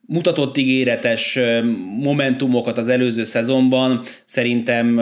[0.00, 1.38] mutatott ígéretes
[2.00, 4.96] momentumokat az előző szezonban, szerintem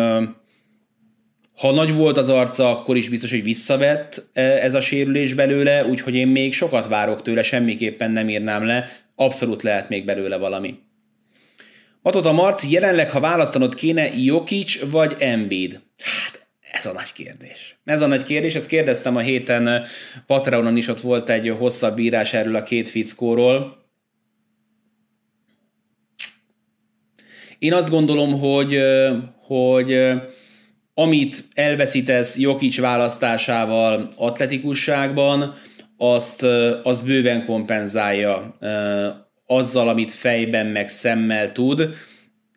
[1.57, 6.15] ha nagy volt az arca, akkor is biztos, hogy visszavett ez a sérülés belőle, úgyhogy
[6.15, 10.75] én még sokat várok tőle, semmiképpen nem írnám le, abszolút lehet még belőle valami.
[12.03, 15.81] Matot a Marci, jelenleg, ha választanod kéne, Jokic vagy Embiid?
[15.99, 16.34] Hát,
[16.79, 17.79] ez a nagy kérdés.
[17.85, 19.87] Ez a nagy kérdés, ezt kérdeztem a héten
[20.27, 23.85] Patreonon is, ott volt egy hosszabb írás erről a két fickóról,
[27.65, 28.81] Én azt gondolom, hogy,
[29.47, 30.13] hogy
[30.95, 35.55] amit elveszítesz Jokic választásával atletikusságban,
[35.97, 36.43] azt,
[36.83, 38.59] azt bőven kompenzálja
[39.47, 41.89] azzal, amit fejben meg szemmel tud.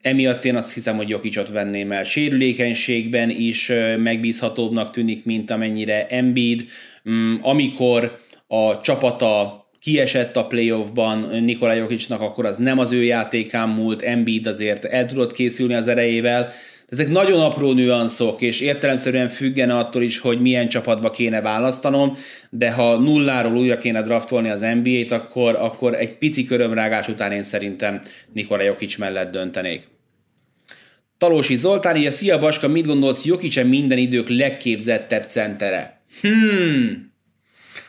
[0.07, 2.03] Emiatt én azt hiszem, hogy Jokicot venném el.
[2.03, 6.67] Sérülékenységben is megbízhatóbbnak tűnik, mint amennyire Embiid.
[7.09, 13.69] Mm, amikor a csapata kiesett a playoffban Nikola Jokicnak, akkor az nem az ő játékán
[13.69, 16.51] múlt, Embiid azért el tudott készülni az erejével,
[16.89, 22.17] ezek nagyon apró nüanszok, és értelemszerűen függene attól is, hogy milyen csapatba kéne választanom,
[22.49, 27.43] de ha nulláról újra kéne draftolni az NBA-t, akkor, akkor egy pici körömrágás után én
[27.43, 28.01] szerintem
[28.33, 29.87] Nikola Jokic mellett döntenék.
[31.17, 36.01] Talósi Zoltán, a Szia Baska, mit gondolsz Jokic minden idők legképzettebb centere?
[36.21, 37.07] Hmm,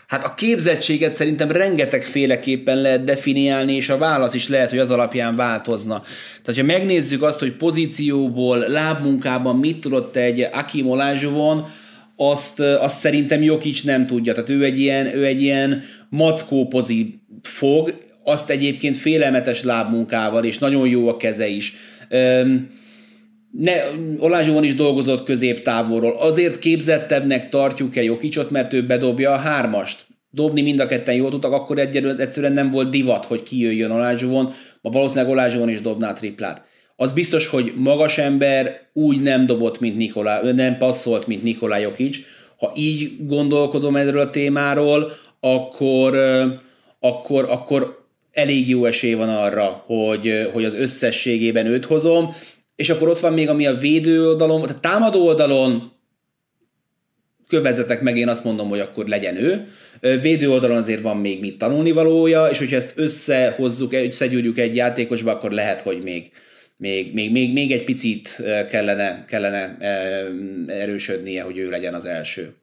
[0.09, 4.91] Hát a képzettséget szerintem rengeteg féleképpen lehet definiálni, és a válasz is lehet, hogy az
[4.91, 6.03] alapján változna.
[6.43, 11.67] Tehát, ha megnézzük azt, hogy pozícióból, lábmunkában mit tudott egy Akim Olázsovon,
[12.17, 14.33] azt, azt szerintem Jokic nem tudja.
[14.33, 20.59] Tehát ő egy ilyen, ő egy ilyen mackó pozit fog, azt egyébként félelmetes lábmunkával, és
[20.59, 21.75] nagyon jó a keze is.
[22.11, 22.78] Um,
[23.51, 23.73] ne,
[24.19, 26.13] Olázsóban is dolgozott középtávolról.
[26.13, 30.07] Azért képzettebbnek tartjuk-e Jokicsot, mert ő bedobja a hármast.
[30.31, 34.91] Dobni mind a ketten jól tudtak, akkor egyszerűen nem volt divat, hogy kijöjjön Olázsóvon, ma
[34.91, 36.63] valószínűleg Olázsóvon is dobná triplát.
[36.97, 42.17] Az biztos, hogy magas ember úgy nem dobott, mint Nikolá, nem passzolt, mint Nikolá Jokic.
[42.57, 46.19] Ha így gondolkodom erről a témáról, akkor,
[47.01, 52.29] akkor, akkor elég jó esély van arra, hogy, hogy az összességében őt hozom,
[52.79, 55.93] és akkor ott van még, ami a védő oldalon, tehát támadó oldalon
[57.49, 59.69] kövezetek meg, én azt mondom, hogy akkor legyen ő.
[60.21, 65.31] Védő oldalon azért van még mit tanulni valója, és hogyha ezt összehozzuk, összegyűrjük egy játékosba,
[65.31, 66.31] akkor lehet, hogy még,
[66.77, 69.77] még, még, még, még egy picit kellene, kellene
[70.67, 72.55] erősödnie, hogy ő legyen az első.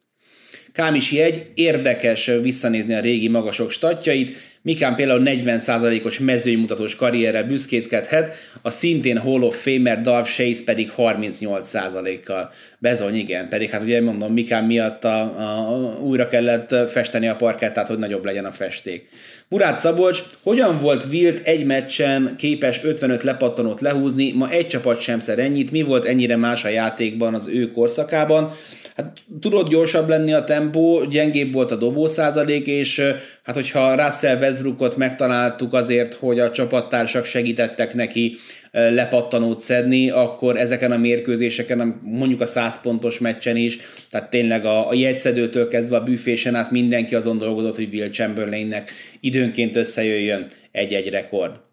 [0.76, 8.70] Kámisi egy, érdekes visszanézni a régi magasok statjait, Mikán például 40%-os mezőnymutatós karrierrel büszkétkedhet, a
[8.70, 12.50] szintén Hall of Famer Darth Chase pedig 38%-kal.
[12.78, 17.88] Bezony, igen, pedig hát ugye mondom, Mikán miatt a, a, újra kellett festeni a parkettát,
[17.88, 19.08] hogy nagyobb legyen a festék.
[19.48, 25.20] Murát Szabolcs, hogyan volt Wilt egy meccsen képes 55 lepattanót lehúzni, ma egy csapat sem
[25.20, 28.52] szer ennyit, mi volt ennyire más a játékban az ő korszakában?
[28.96, 33.02] Hát tudott gyorsabb lenni a tempó, gyengébb volt a dobó százalék, és
[33.42, 38.36] hát hogyha Russell Westbrookot megtaláltuk azért, hogy a csapattársak segítettek neki
[38.70, 43.78] lepattanót szedni, akkor ezeken a mérkőzéseken, mondjuk a 100 pontos meccsen is,
[44.10, 48.90] tehát tényleg a, a jegyszedőtől kezdve a büfésen át mindenki azon dolgozott, hogy Will Chamberlainnek
[49.20, 51.65] időnként összejöjjön egy-egy rekord.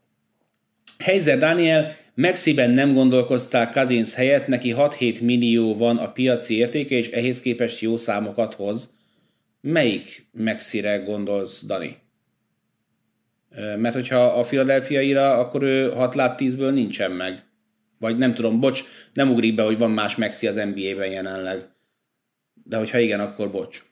[1.04, 7.10] Heizer Daniel, Mexiben nem gondolkozták Kazinsz helyett, neki 6-7 millió van a piaci értéke, és
[7.10, 8.94] ehhez képest jó számokat hoz.
[9.62, 11.98] Melyik Mexire gondolsz, Dani?
[13.78, 17.44] Mert hogyha a Philadelphia-ira, akkor ő 6 lát 10-ből nincsen meg.
[18.00, 21.70] Vagy nem tudom, bocs, nem ugrik be, hogy van más Mexi az NBA-ben jelenleg.
[22.64, 23.84] De hogyha igen, akkor bocs.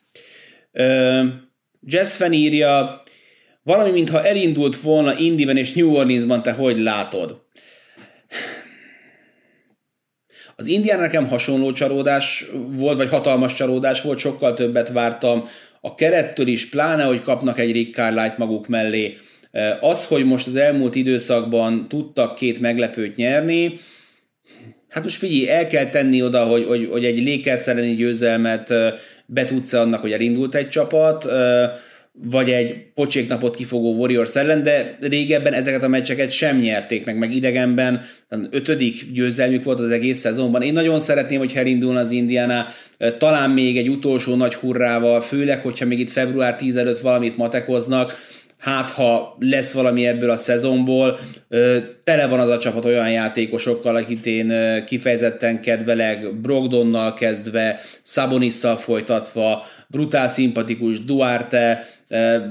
[1.81, 3.03] Jazz írja,
[3.63, 7.41] valami, mintha elindult volna Indiben és New Orleansban, te hogy látod?
[10.55, 15.47] Az Indián nekem hasonló csalódás volt, vagy hatalmas csalódás volt, sokkal többet vártam
[15.81, 19.17] a kerettől is, pláne, hogy kapnak egy Rick Carlisle maguk mellé.
[19.79, 23.79] Az, hogy most az elmúlt időszakban tudtak két meglepőt nyerni,
[24.89, 28.73] hát most figyelj, el kell tenni oda, hogy, hogy, hogy egy Lakers győzelmet
[29.25, 31.25] betudsz annak, hogy elindult egy csapat,
[32.13, 37.35] vagy egy pocséknapot kifogó Warriors ellen, de régebben ezeket a meccseket sem nyerték meg, meg
[37.35, 38.01] idegenben
[38.49, 40.61] ötödik győzelmük volt az egész szezonban.
[40.61, 42.67] Én nagyon szeretném, hogy elindulna az Indiana,
[43.17, 48.13] talán még egy utolsó nagy hurrával, főleg, hogyha még itt február 10 előtt valamit matekoznak,
[48.57, 51.19] hát ha lesz valami ebből a szezonból,
[52.03, 54.53] tele van az a csapat olyan játékosokkal, akit én
[54.85, 61.87] kifejezetten kedvelek, Brogdonnal kezdve, Szabonisszal folytatva, brutál szimpatikus Duarte,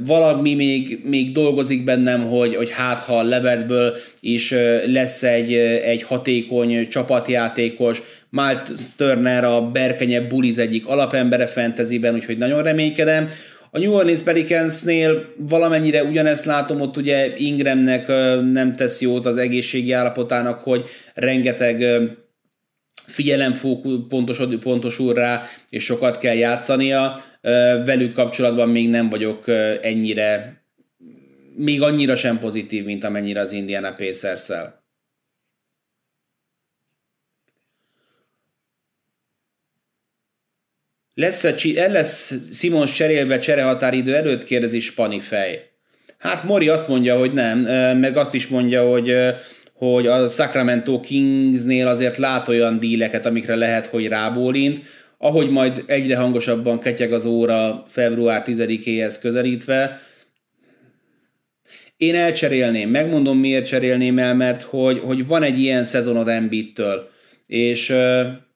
[0.04, 4.54] valami még, még dolgozik bennem, hogy, hogy hát ha Levertből is
[4.86, 12.62] lesz egy, egy hatékony csapatjátékos, Malt Turner a Berkenye Bullies egyik alapembere fantasyben, úgyhogy nagyon
[12.62, 13.26] reménykedem.
[13.70, 18.06] A New Orleans Pelicansnél valamennyire ugyanezt látom, ott ugye Ingramnek
[18.52, 21.84] nem tesz jót az egészségi állapotának, hogy rengeteg
[23.06, 23.52] figyelem
[24.08, 27.22] pontos, pontosul rá, és sokat kell játszania.
[27.84, 29.48] Velük kapcsolatban még nem vagyok
[29.82, 30.62] ennyire,
[31.56, 34.78] még annyira sem pozitív, mint amennyire az Indiana pacers -szel.
[41.14, 44.44] Lesz-e, el lesz Simons cserélve cserehatáridő előtt?
[44.44, 45.70] Kérdezi Spanifej.
[46.18, 47.58] Hát Mori azt mondja, hogy nem,
[47.98, 49.16] meg azt is mondja, hogy
[49.80, 54.82] hogy a Sacramento Kingsnél azért lát olyan díleket, amikre lehet, hogy rábólint
[55.22, 60.00] ahogy majd egyre hangosabban ketyeg az óra február 10-éhez közelítve,
[61.96, 67.08] én elcserélném, megmondom miért cserélném el, mert hogy, hogy van egy ilyen szezonod Embiid-től,
[67.46, 67.92] és,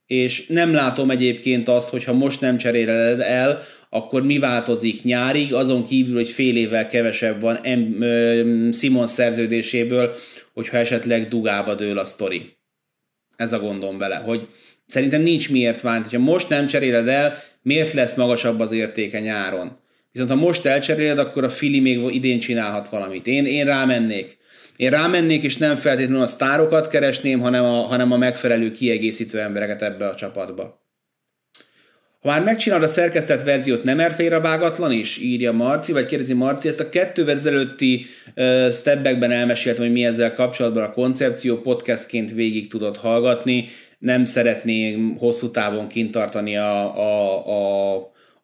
[0.06, 3.60] és nem látom egyébként azt, hogy ha most nem cseréled el,
[3.90, 7.60] akkor mi változik nyárig, azon kívül, hogy fél évvel kevesebb van
[8.72, 10.14] Simon szerződéséből,
[10.52, 12.56] hogyha esetleg dugába dől a sztori.
[13.36, 14.48] Ez a gondom vele, hogy
[14.94, 16.06] szerintem nincs miért várni.
[16.10, 19.78] Ha most nem cseréled el, miért lesz magasabb az értéke nyáron?
[20.12, 23.26] Viszont ha most elcseréled, akkor a Fili még idén csinálhat valamit.
[23.26, 24.36] Én, én rámennék.
[24.76, 29.82] Én rámennék, és nem feltétlenül a sztárokat keresném, hanem a, hanem a megfelelő kiegészítő embereket
[29.82, 30.82] ebbe a csapatba.
[32.20, 36.68] Ha már megcsinálod a szerkesztett verziót, nem erfélre vágatlan is, írja Marci, vagy kérdezi Marci,
[36.68, 42.68] ezt a kettő ezelőtti uh, stepbackben elmeséltem, hogy mi ezzel kapcsolatban a koncepció, podcastként végig
[42.68, 43.68] tudod hallgatni,
[44.04, 47.94] nem szeretném hosszú távon kintartani a, a, a,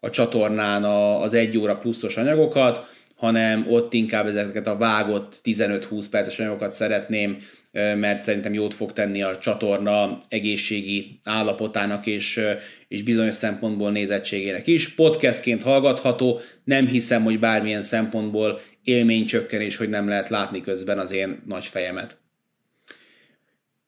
[0.01, 2.87] a csatornán a, az egy óra pluszos anyagokat,
[3.17, 7.39] hanem ott inkább ezeket a vágott 15-20 perces anyagokat szeretném
[7.73, 12.41] mert szerintem jót fog tenni a csatorna egészségi állapotának és,
[12.89, 14.95] és bizonyos szempontból nézettségének is.
[14.95, 21.43] Podcastként hallgatható, nem hiszem, hogy bármilyen szempontból élménycsökkenés, hogy nem lehet látni közben az én
[21.47, 22.19] nagy fejemet.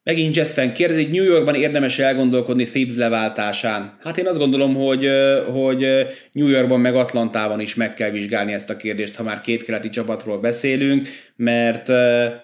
[0.04, 3.96] Megint Fan kérdezi, hogy New Yorkban érdemes elgondolkodni Thibs leváltásán.
[4.00, 5.08] Hát én azt gondolom, hogy,
[5.52, 5.86] hogy
[6.32, 9.88] New Yorkban meg Atlantában is meg kell vizsgálni ezt a kérdést, ha már két keleti
[9.88, 11.88] csapatról beszélünk, mert,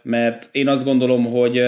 [0.03, 1.59] mert én azt gondolom, hogy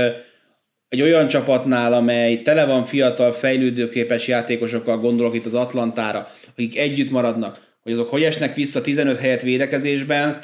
[0.88, 7.10] egy olyan csapatnál, amely tele van fiatal, fejlődőképes játékosokkal, gondolok itt az Atlantára, akik együtt
[7.10, 10.38] maradnak, hogy azok hogy esnek vissza 15 helyet védekezésben,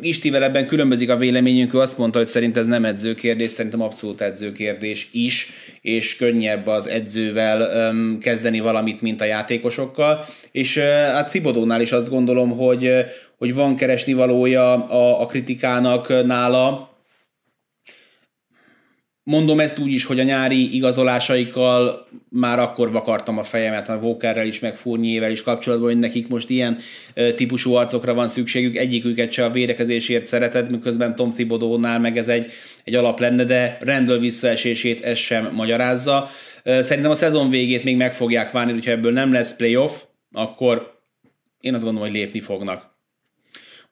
[0.00, 4.20] Istivel ebben különbözik a véleményünk, ő azt mondta, hogy szerint ez nem edzőkérdés, szerintem abszolút
[4.20, 10.24] edzőkérdés is, és könnyebb az edzővel kezdeni valamit, mint a játékosokkal.
[10.52, 10.78] És
[11.12, 12.92] hát Thibodónál is azt gondolom, hogy,
[13.38, 16.93] hogy van keresni valója a, a kritikának nála,
[19.26, 24.46] Mondom ezt úgy is, hogy a nyári igazolásaikkal már akkor vakartam a fejemet a Walkerrel
[24.46, 26.78] is, meg Fournier-vel is kapcsolatban, hogy nekik most ilyen
[27.34, 32.52] típusú arcokra van szükségük, egyiküket se a védekezésért szereted, miközben Tom Thibodeau-nál meg ez egy,
[32.84, 36.28] egy alap lenne, de Randall visszaesését ez sem magyarázza.
[36.64, 40.02] Szerintem a szezon végét még meg fogják várni, hogyha ebből nem lesz playoff,
[40.32, 41.00] akkor
[41.60, 42.93] én azt gondolom, hogy lépni fognak.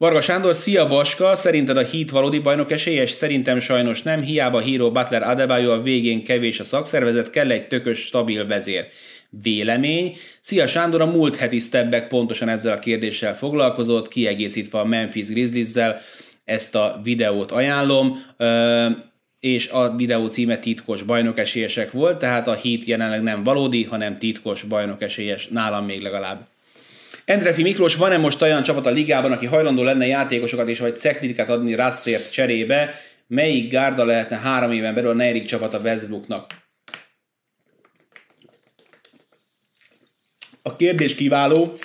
[0.03, 3.11] Varga Sándor, szia Baska, szerinted a Heat valódi bajnok esélyes?
[3.11, 7.99] Szerintem sajnos nem, hiába Hero Butler Adebayo a végén kevés a szakszervezet, kell egy tökös,
[7.99, 8.87] stabil vezér.
[9.31, 10.17] Vélemény.
[10.41, 16.01] Szia Sándor, a múlt heti stebbek pontosan ezzel a kérdéssel foglalkozott, kiegészítve a Memphis Grizzlies-zel
[16.45, 18.23] ezt a videót ajánlom
[19.41, 24.63] és a videó címe titkos bajnokesélyesek volt, tehát a hit jelenleg nem valódi, hanem titkos
[24.63, 26.52] bajnokesélyes, nálam még legalább.
[27.25, 31.51] Endrefi Miklós, van-e most olyan csapat a ligában, aki hajlandó lenne játékosokat és vagy ceklitikát
[31.51, 32.95] adni Rasszért cserébe?
[33.27, 36.61] Melyik gárda lehetne három éven belül a negyedik csapat a Westbrooknak?
[40.63, 41.79] A kérdés kiváló,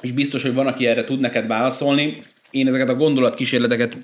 [0.00, 2.22] és biztos, hogy van, aki erre tud neked válaszolni.
[2.50, 3.96] Én ezeket a gondolatkísérleteket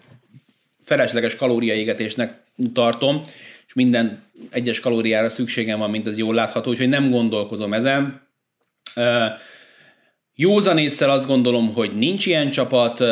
[0.84, 2.42] felesleges kalóriaégetésnek
[2.72, 3.24] tartom,
[3.66, 8.28] és minden egyes kalóriára szükségem van, mint ez jól látható, úgyhogy nem gondolkozom ezen.
[10.42, 13.04] Józanésszel azt gondolom, hogy nincs ilyen csapat,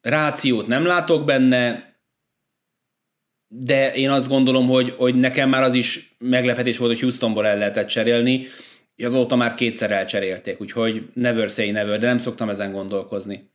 [0.00, 1.92] rációt nem látok benne,
[3.48, 7.58] de én azt gondolom, hogy, hogy nekem már az is meglepetés volt, hogy Houstonból el
[7.58, 8.46] lehetett cserélni,
[8.94, 13.50] és azóta már kétszer elcserélték, úgyhogy never say never, de nem szoktam ezen gondolkozni.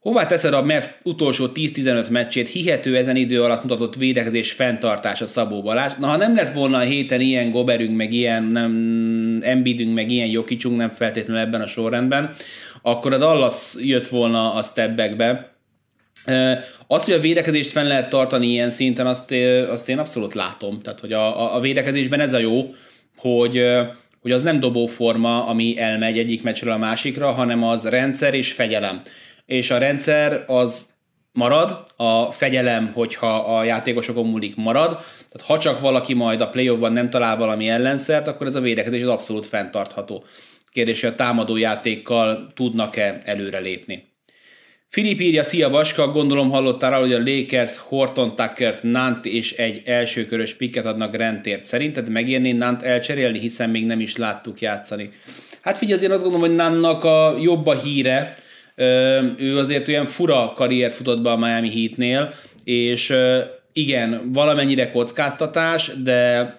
[0.00, 5.62] Hová teszed a Mavs utolsó 10-15 meccsét, hihető ezen idő alatt mutatott védekezés fenntartása Szabó
[5.62, 5.92] Balázs?
[5.98, 10.28] Na, ha nem lett volna a héten ilyen goberünk, meg ilyen nem, embidünk, meg ilyen
[10.28, 12.32] jokicsunk, nem feltétlenül ebben a sorrendben,
[12.82, 15.52] akkor a Dallas jött volna a stepbackbe.
[16.86, 19.34] Azt, hogy a védekezést fenn lehet tartani ilyen szinten, azt,
[19.70, 20.80] azt én abszolút látom.
[20.82, 22.74] Tehát, hogy a, a védekezésben ez a jó,
[23.16, 23.64] hogy,
[24.22, 29.00] hogy az nem dobóforma, ami elmegy egyik meccsről a másikra, hanem az rendszer és fegyelem
[29.50, 30.84] és a rendszer az
[31.32, 34.90] marad, a fegyelem, hogyha a játékosokon múlik, marad.
[35.30, 39.02] Tehát ha csak valaki majd a playoffban nem talál valami ellenszert, akkor ez a védekezés
[39.02, 40.24] az abszolút fenntartható.
[40.72, 44.08] Kérdés, hogy a támadó játékkal tudnak-e előrelépni.
[44.88, 50.54] Filip írja, szia Baska, gondolom hallottál hogy a Lakers Horton Tuckert, Nant és egy elsőkörös
[50.54, 51.64] piket adnak Grantért.
[51.64, 55.10] Szerinted megérné Nant elcserélni, hiszen még nem is láttuk játszani?
[55.60, 58.39] Hát figyelj, azért azt gondolom, hogy Nannak a jobb a híre,
[59.36, 63.14] ő azért olyan fura karriert futott be a Miami Heatnél, és
[63.72, 66.54] igen, valamennyire kockáztatás, de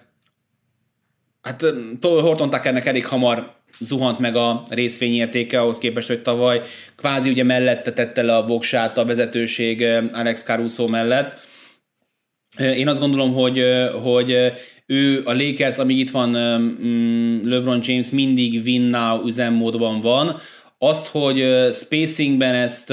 [1.42, 1.64] hát
[2.00, 6.60] Horton Tuckernek elég hamar zuhant meg a részvényértéke ahhoz képest, hogy tavaly
[6.96, 11.48] kvázi ugye mellette tette le a voksát a vezetőség Alex Caruso mellett.
[12.58, 13.64] Én azt gondolom, hogy,
[14.02, 14.52] hogy
[14.86, 20.40] ő a Lakers, amíg itt van mm, LeBron James, mindig win now üzemmódban van,
[20.84, 22.92] azt, hogy spacingben ezt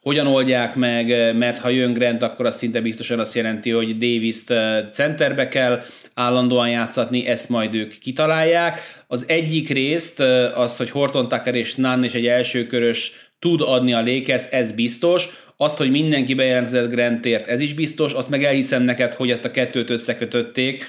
[0.00, 4.52] hogyan oldják meg, mert ha jön Grant, akkor az szinte biztosan azt jelenti, hogy Davis-t
[4.92, 5.82] centerbe kell
[6.14, 8.78] állandóan játszatni, ezt majd ők kitalálják.
[9.06, 10.20] Az egyik részt,
[10.54, 15.28] az, hogy Horton Tucker és Nunn és egy elsőkörös tud adni a Lakers, ez biztos.
[15.56, 18.12] Azt, hogy mindenki bejelentkezett Grantért, ez is biztos.
[18.12, 20.84] Azt meg elhiszem neked, hogy ezt a kettőt összekötötték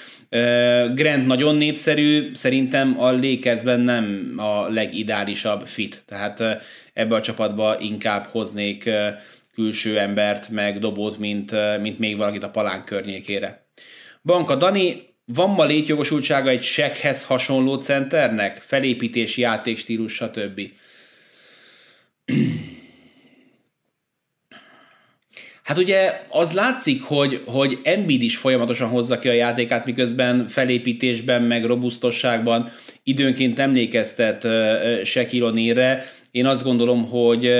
[0.93, 6.43] Grant nagyon népszerű, szerintem a Lakersben nem a legideálisabb fit, tehát
[6.93, 8.89] ebbe a csapatba inkább hoznék
[9.53, 13.65] külső embert, meg dobót, mint, mint még valakit a palán környékére.
[14.23, 18.57] Banka Dani, van ma létjogosultsága egy sekhez hasonló centernek?
[18.57, 20.61] Felépítés, játékstílus, stb.
[25.71, 31.41] Hát ugye az látszik, hogy, hogy Embiid is folyamatosan hozza ki a játékát, miközben felépítésben,
[31.41, 32.69] meg robusztosságban
[33.03, 34.47] időnként emlékeztet
[35.03, 37.53] Shaquille Én azt gondolom, hogy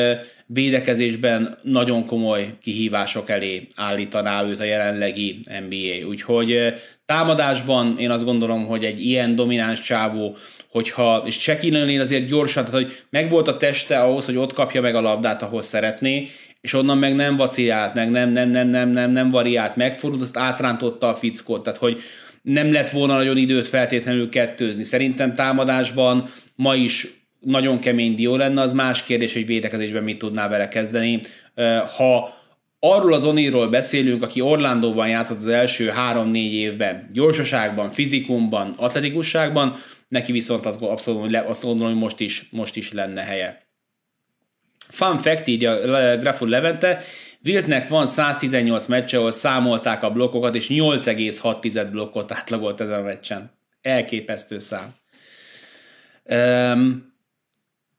[0.46, 6.08] védekezésben nagyon komoly kihívások elé állítaná őt a jelenlegi NBA.
[6.08, 6.74] Úgyhogy
[7.06, 10.36] támadásban én azt gondolom, hogy egy ilyen domináns csávó,
[10.70, 14.96] hogyha, és Shaquille azért gyorsan, tehát hogy megvolt a teste ahhoz, hogy ott kapja meg
[14.96, 16.28] a labdát, ahol szeretné,
[16.62, 20.38] és onnan meg nem vaciált, meg nem, nem, nem, nem, nem, nem variált, megfordult, azt
[20.38, 22.02] átrántotta a fickót, tehát hogy
[22.42, 24.84] nem lett volna nagyon időt feltétlenül kettőzni.
[24.84, 27.08] Szerintem támadásban ma is
[27.40, 31.20] nagyon kemény dió lenne, az más kérdés, hogy védekezésben mit tudná vele kezdeni.
[31.98, 32.34] Ha
[32.80, 39.76] arról az Oniról beszélünk, aki Orlandóban játszott az első három-négy évben, gyorsaságban, fizikumban, atletikusságban,
[40.08, 43.71] neki viszont azt, abszolút, azt gondolom, hogy most is, most is lenne helye.
[44.92, 47.02] Fun fact, így a Grafur Levente,
[47.46, 53.52] Wiltnek van 118 meccse, ahol számolták a blokkokat, és 8,6 blokkot átlagolt ezen a meccsen.
[53.82, 54.94] Elképesztő szám.
[56.24, 57.10] Um,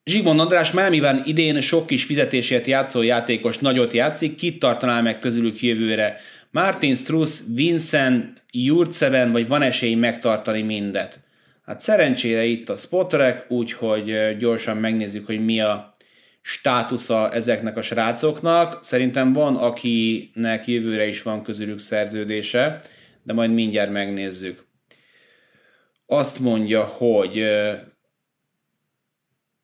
[0.04, 5.60] Zsigmond András Mámiban idén sok kis fizetésért játszó játékos nagyot játszik, kit tartaná meg közülük
[5.60, 6.20] jövőre?
[6.50, 11.20] Martin Struss, Vincent, Jurtseven, vagy van esély megtartani mindet?
[11.66, 15.91] Hát szerencsére itt a spotrek, úgyhogy gyorsan megnézzük, hogy mi a
[16.42, 18.84] státusza ezeknek a srácoknak.
[18.84, 22.80] Szerintem van, akinek jövőre is van közülük szerződése,
[23.22, 24.66] de majd mindjárt megnézzük.
[26.06, 27.44] Azt mondja, hogy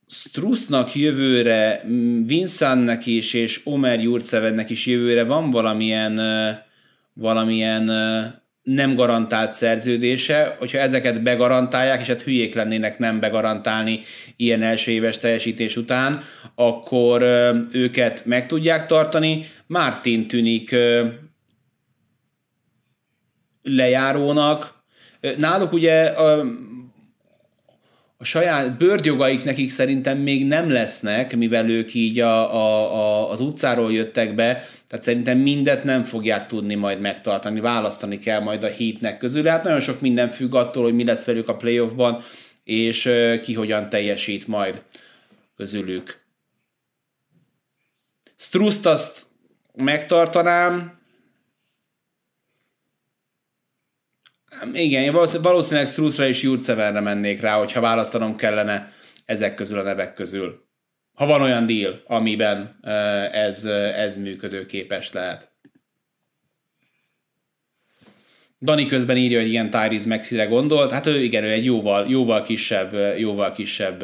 [0.06, 1.84] Strussnak jövőre,
[2.24, 6.20] Vincentnek is, és Omer Jurcevennek is jövőre van valamilyen,
[7.12, 7.90] valamilyen
[8.74, 14.00] nem garantált szerződése, hogyha ezeket begarantálják, és hát hülyék lennének nem begarantálni
[14.36, 16.22] ilyen első éves teljesítés után,
[16.54, 17.22] akkor
[17.72, 19.46] őket meg tudják tartani.
[19.66, 20.76] Martin tűnik
[23.62, 24.82] lejárónak.
[25.36, 26.12] Náluk ugye
[28.20, 33.40] a saját bőrjogaik nekik szerintem még nem lesznek, mivel ők így a, a, a, az
[33.40, 38.68] utcáról jöttek be, tehát szerintem mindet nem fogják tudni majd megtartani, választani kell majd a
[38.68, 39.44] hitnek közül.
[39.44, 42.22] Hát nagyon sok minden függ attól, hogy mi lesz velük a playoffban,
[42.64, 43.10] és
[43.42, 44.82] ki hogyan teljesít majd
[45.56, 46.20] közülük.
[48.36, 49.26] Struszt azt
[49.74, 50.97] megtartanám,
[54.72, 58.92] Igen, én valószínűleg Struthra és Jurceverre mennék rá, hogyha választanom kellene
[59.24, 60.66] ezek közül a nevek közül.
[61.14, 62.78] Ha van olyan deal, amiben
[63.32, 63.64] ez,
[63.96, 65.52] ez működőképes lehet.
[68.60, 70.90] Dani közben írja, hogy igen, Tyrese Maxire gondolt.
[70.90, 74.00] Hát ő igen, ő egy jóval, jóval kisebb, jóval kisebb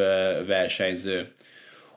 [0.47, 1.33] versenyző.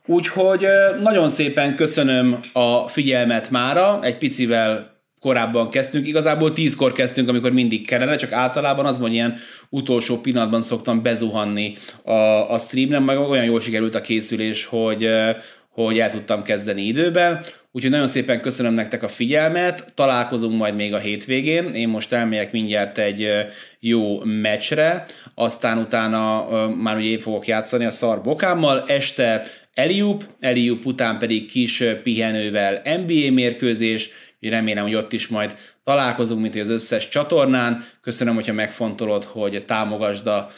[0.05, 0.67] Úgyhogy
[1.01, 6.07] nagyon szépen köszönöm a figyelmet mára, egy picivel korábban kezdtünk.
[6.07, 9.37] Igazából tízkor kezdtünk, amikor mindig kellene, csak általában az van ilyen
[9.69, 12.11] utolsó pillanatban szoktam bezuhanni a,
[12.53, 15.09] a streamre, meg olyan jól sikerült a készülés, hogy
[15.83, 17.45] hogy el tudtam kezdeni időben.
[17.71, 22.51] Úgyhogy nagyon szépen köszönöm nektek a figyelmet, találkozunk majd még a hétvégén, én most elmegyek
[22.51, 23.29] mindjárt egy
[23.79, 25.05] jó meccsre,
[25.35, 31.51] aztán utána már ugye én fogok játszani a szar bokámmal, este Eliup, Eliup után pedig
[31.51, 34.09] kis pihenővel NBA mérkőzés,
[34.39, 37.85] remélem, hogy ott is majd találkozunk, mint az összes csatornán.
[38.01, 40.49] Köszönöm, hogyha megfontolod, hogy támogasd a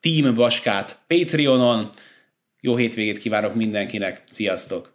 [0.00, 1.90] Team Baskát Patreonon.
[2.60, 4.91] Jó hétvégét kívánok mindenkinek, sziasztok!